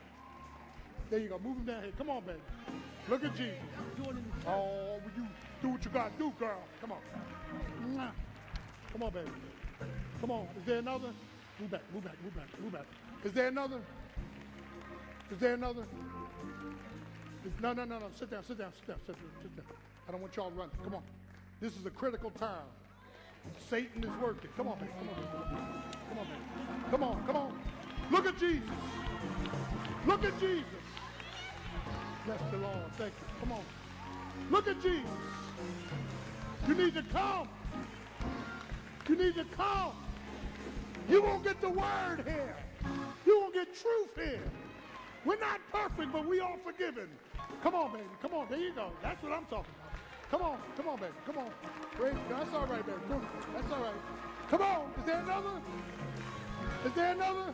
[1.14, 1.38] There you go.
[1.38, 1.92] Move him down here.
[1.96, 2.40] Come on, baby.
[3.08, 3.54] Look at Jesus.
[4.48, 5.28] Oh, you
[5.62, 6.58] do what you got to do, girl.
[6.82, 8.12] Come on.
[8.92, 9.30] Come on, baby.
[10.22, 10.48] Come on.
[10.58, 11.14] Is there another?
[11.60, 12.86] Move back, move back, move back, move back.
[13.24, 13.80] Is there another?
[15.30, 15.86] Is there another?
[17.62, 18.08] No, no, no, no.
[18.18, 19.66] Sit down, sit down, sit down, sit down, sit down.
[20.08, 20.76] I don't want y'all running.
[20.84, 21.04] Come on.
[21.62, 22.66] This is a critical time.
[23.70, 24.50] Satan is working.
[24.58, 24.90] Come on, baby.
[24.98, 25.28] Come on, baby.
[26.10, 26.90] Come on, baby.
[26.90, 27.60] Come on, come on.
[28.10, 28.64] Look at Jesus.
[30.08, 30.83] Look at Jesus.
[32.26, 32.92] Bless the Lord.
[32.98, 33.28] Thank you.
[33.40, 33.64] Come on.
[34.50, 35.10] Look at Jesus.
[36.68, 37.50] You need to come.
[39.10, 39.92] You need to come.
[41.10, 42.56] You won't get the word here.
[43.26, 44.44] You won't get truth here.
[45.26, 47.10] We're not perfect, but we are forgiven.
[47.62, 48.06] Come on, baby.
[48.22, 48.48] Come on.
[48.50, 48.92] There you go.
[49.02, 50.32] That's what I'm talking about.
[50.32, 50.58] Come on.
[50.78, 51.14] Come on, baby.
[51.26, 51.50] Come on.
[52.30, 53.00] That's all right, baby.
[53.54, 53.94] That's all right.
[54.50, 54.94] Come on.
[55.00, 55.62] Is there another?
[56.86, 57.54] Is there another?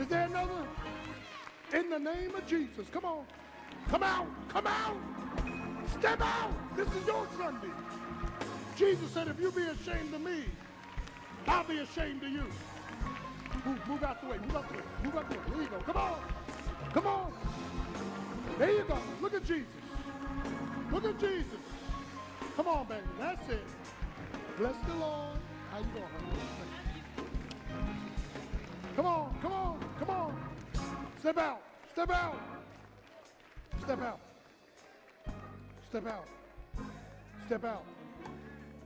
[0.00, 0.66] Is there another?
[1.72, 2.86] In the name of Jesus.
[2.92, 3.24] Come on.
[3.88, 4.26] Come out.
[4.48, 4.96] Come out.
[5.98, 6.76] Step out.
[6.76, 7.70] This is your Sunday.
[8.76, 10.44] Jesus said, if you be ashamed of me,
[11.48, 12.44] I'll be ashamed of you.
[13.64, 14.38] Move, move out the way.
[14.38, 14.82] Move out the way.
[15.02, 15.44] Move out the way.
[15.48, 15.78] There you go.
[15.78, 16.18] Come on.
[16.92, 17.32] Come on.
[18.58, 18.98] There you go.
[19.22, 19.66] Look at Jesus.
[20.92, 21.46] Look at Jesus.
[22.56, 23.00] Come on, baby.
[23.18, 23.64] That's it.
[24.58, 25.38] Bless the Lord.
[25.70, 26.04] How you doing?
[28.94, 29.38] Come on.
[29.40, 29.80] Come on.
[29.98, 30.51] Come on.
[31.22, 31.62] Step out.
[31.92, 32.36] Step out.
[33.84, 34.20] Step out.
[35.88, 36.26] Step out.
[37.46, 37.84] Step out.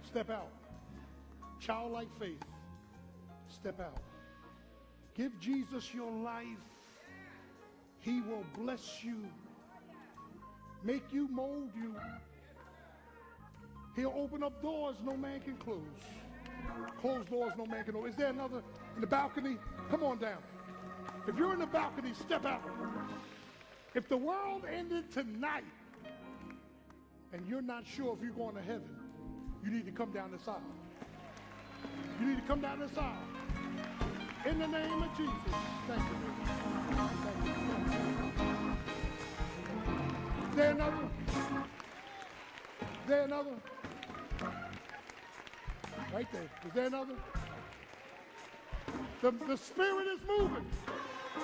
[0.06, 0.48] Step out.
[1.60, 2.42] Childlike faith.
[3.48, 4.02] Step out.
[5.14, 6.44] Give Jesus your life.
[8.00, 9.16] He will bless you,
[10.84, 11.94] make you, mold you.
[13.96, 15.80] He'll open up doors no man can close.
[17.00, 18.10] Close doors no man can open.
[18.10, 18.62] Is there another
[18.94, 19.56] in the balcony?
[19.90, 20.42] Come on down.
[21.28, 22.62] If you're in the balcony, step out.
[23.94, 25.64] If the world ended tonight
[27.32, 28.88] and you're not sure if you're going to heaven,
[29.64, 30.62] you need to come down this aisle.
[32.20, 33.16] You need to come down this aisle.
[34.46, 35.32] In the name of Jesus.
[35.88, 36.16] Thank you,
[37.24, 37.52] Thank you.
[40.50, 41.08] Is there another?
[42.80, 43.50] Is there another?
[46.14, 46.42] Right there.
[46.42, 47.14] Is there another?
[49.22, 50.66] The, the Spirit is moving.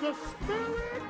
[0.01, 1.03] The Spirit.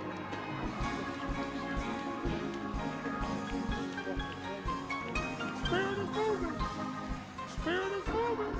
[5.66, 6.58] Spirit is moving.
[7.48, 8.56] Spirit is moving.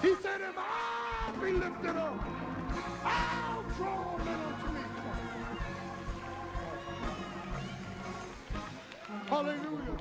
[0.00, 2.24] He said, if I be lifted up,
[3.04, 4.80] I'll draw men unto me.
[9.28, 9.96] Hallelujah.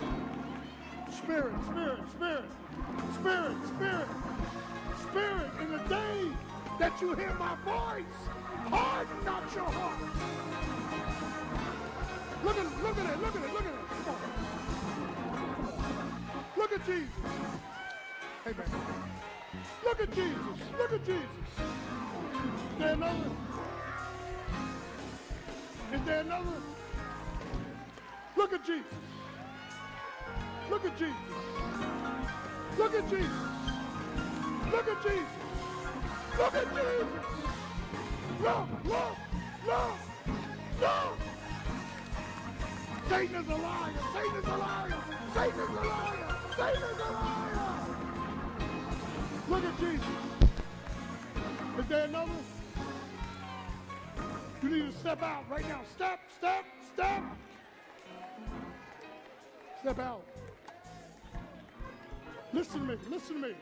[1.11, 2.49] Spirit, spirit, spirit,
[3.15, 4.07] spirit, spirit,
[4.97, 5.49] spirit.
[5.61, 6.31] In the day
[6.79, 8.29] that you hear my voice,
[8.71, 9.99] harden not your heart.
[12.43, 13.79] Look at look at it, look at it, look at it.
[13.89, 14.19] Come on.
[16.57, 17.09] Look at Jesus.
[18.47, 18.69] Amen.
[19.83, 20.59] Look at Jesus.
[20.77, 21.23] Look at Jesus.
[22.71, 23.31] Is there another?
[25.93, 26.61] Is there another?
[28.37, 28.85] Look at Jesus.
[30.69, 31.15] Look at Jesus.
[32.77, 33.29] Look at Jesus.
[34.71, 35.25] Look at Jesus.
[36.37, 37.28] Look at Jesus.
[38.41, 39.17] Look, look,
[39.67, 39.91] look,
[40.79, 41.17] look.
[43.09, 43.93] Satan is a liar.
[44.13, 45.03] Satan is a liar.
[45.33, 46.35] Satan is a liar.
[46.55, 47.85] Satan is a liar.
[49.49, 50.05] Look at Jesus.
[51.79, 52.31] Is there another?
[54.63, 55.81] You need to step out right now.
[55.95, 57.23] Step, step, step.
[59.81, 60.23] Step out.
[62.53, 62.95] Listen to me.
[63.09, 63.55] Listen to me.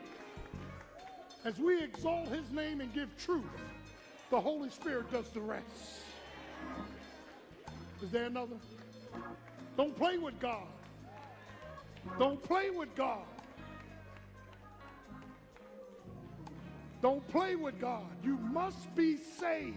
[1.44, 3.44] As we exalt his name and give truth,
[4.30, 5.64] the Holy Spirit does the rest.
[8.02, 8.56] Is there another?
[9.76, 10.66] Don't play with God.
[12.18, 13.24] Don't play with God.
[17.00, 18.06] Don't play with God.
[18.24, 19.76] You must be saved.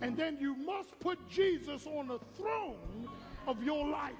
[0.00, 3.08] And then you must put Jesus on the throne
[3.46, 4.14] of your life.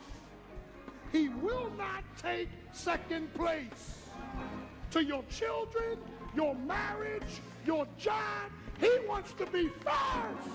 [1.11, 4.09] He will not take second place
[4.91, 5.99] to your children,
[6.35, 8.51] your marriage, your job.
[8.81, 10.49] He wants to be first.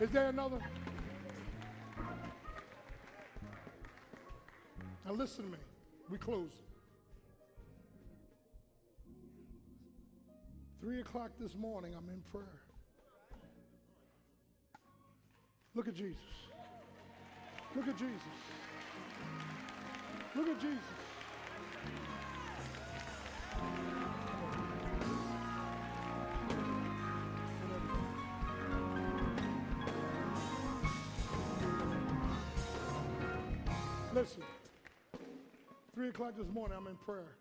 [0.00, 0.58] Is there another?
[5.04, 5.58] Now listen to me.
[6.10, 6.50] We close.
[10.80, 12.46] Three o'clock this morning, I'm in prayer.
[15.74, 16.16] Look at Jesus.
[17.74, 18.12] Look at Jesus.
[20.36, 20.97] Look at Jesus.
[34.14, 34.42] Listen,
[35.94, 37.36] three o'clock this morning, I'm in prayer.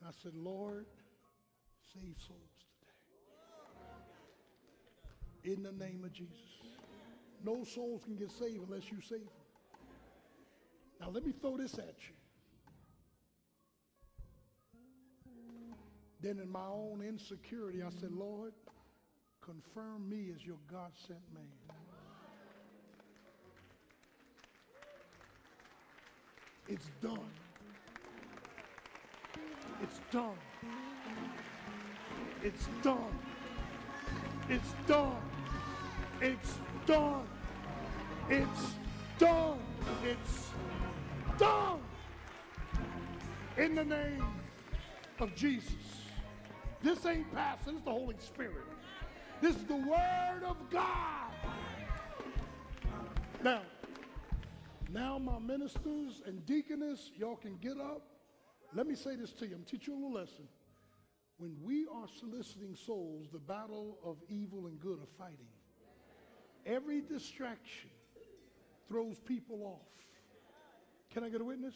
[0.00, 0.86] And I said, Lord,
[1.94, 2.50] save souls
[5.44, 5.54] today.
[5.54, 6.34] In the name of Jesus.
[7.44, 9.28] No souls can get saved unless you save them.
[11.00, 12.14] Now, let me throw this at you.
[16.22, 18.52] Then, in my own insecurity, I said, Lord,
[19.40, 21.42] confirm me as your God sent man.
[26.68, 27.18] It's done.
[29.82, 30.36] It's done.
[32.42, 33.18] It's done.
[34.48, 34.88] It's done.
[36.20, 37.26] It's done.
[38.28, 38.74] It's
[39.18, 39.58] done.
[40.04, 40.50] It's
[41.38, 41.80] done.
[43.56, 44.24] In the name
[45.18, 45.99] of Jesus.
[46.82, 48.64] This ain't passing, it's the Holy Spirit.
[49.40, 51.30] This is the Word of God.
[53.42, 53.60] Now,
[54.90, 58.02] now my ministers and deaconess, y'all can get up.
[58.74, 59.56] Let me say this to you.
[59.56, 60.48] I'm teaching you a little lesson.
[61.38, 65.48] When we are soliciting souls, the battle of evil and good are fighting.
[66.66, 67.90] Every distraction
[68.88, 70.04] throws people off.
[71.12, 71.74] Can I get a witness?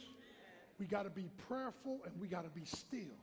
[0.78, 3.16] We got to be prayerful and we got to be still.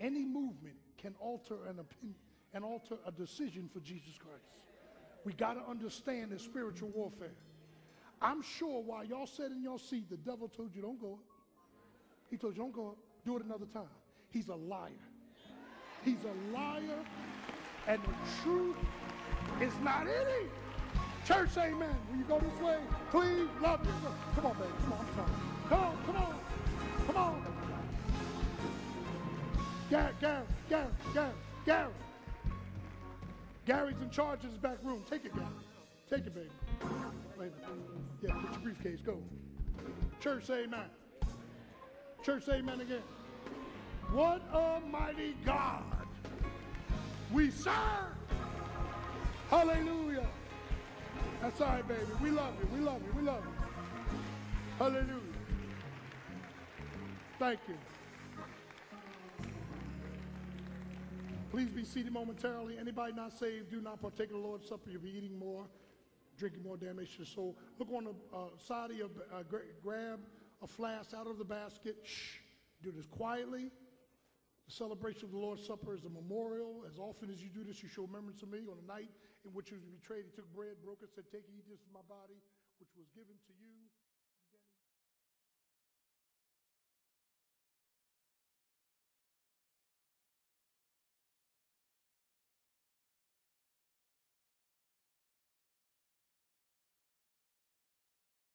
[0.00, 2.16] Any movement can alter an opinion
[2.52, 4.44] and alter a decision for Jesus Christ.
[5.24, 7.32] We got to understand the spiritual warfare.
[8.20, 11.18] I'm sure while y'all sat in your seat, the devil told you don't go.
[12.30, 12.96] He told you don't go.
[13.24, 13.88] Do it another time.
[14.30, 14.90] He's a liar.
[16.04, 16.98] He's a liar,
[17.88, 18.76] and the truth
[19.60, 20.50] is not in him.
[21.26, 21.96] Church, amen.
[22.10, 22.78] Will you go this way?
[23.10, 23.92] Please, love you.
[24.34, 24.68] Come on, baby.
[24.82, 25.30] Come on, I'm sorry.
[25.70, 26.43] Come on, come on.
[29.94, 31.32] Gary, Gary, Gary, Gary,
[31.64, 31.92] Gary.
[33.64, 35.04] Gary's in charge of his back room.
[35.08, 35.46] Take it, Gary.
[36.10, 36.50] Take it, baby.
[37.38, 37.52] Wait.
[38.20, 38.98] Yeah, put your briefcase.
[39.06, 39.18] Go.
[40.18, 40.86] Church, say amen.
[42.24, 43.04] Church, say amen again.
[44.10, 46.08] What a mighty God
[47.32, 48.16] we serve.
[49.48, 50.26] Hallelujah.
[51.40, 52.00] That's all right, baby.
[52.20, 52.68] We love you.
[52.76, 53.12] We love you.
[53.16, 54.16] We love you.
[54.76, 55.20] Hallelujah.
[57.38, 57.76] Thank you.
[61.54, 62.74] Please be seated momentarily.
[62.80, 64.90] Anybody not saved, do not partake of the Lord's Supper.
[64.90, 65.70] You'll be eating more,
[66.36, 67.56] drinking more damage to your soul.
[67.78, 69.46] Look on the uh, side of your, uh,
[69.80, 70.18] grab
[70.60, 71.94] a flask out of the basket.
[72.02, 72.42] Shh.
[72.82, 73.70] Do this quietly.
[74.66, 76.82] The celebration of the Lord's Supper is a memorial.
[76.90, 79.14] As often as you do this, you show remembrance of me on the night
[79.46, 80.24] in which he was betrayed.
[80.26, 82.42] He took bread, broke it, said, Take, eat this of my body,
[82.82, 83.83] which was given to you.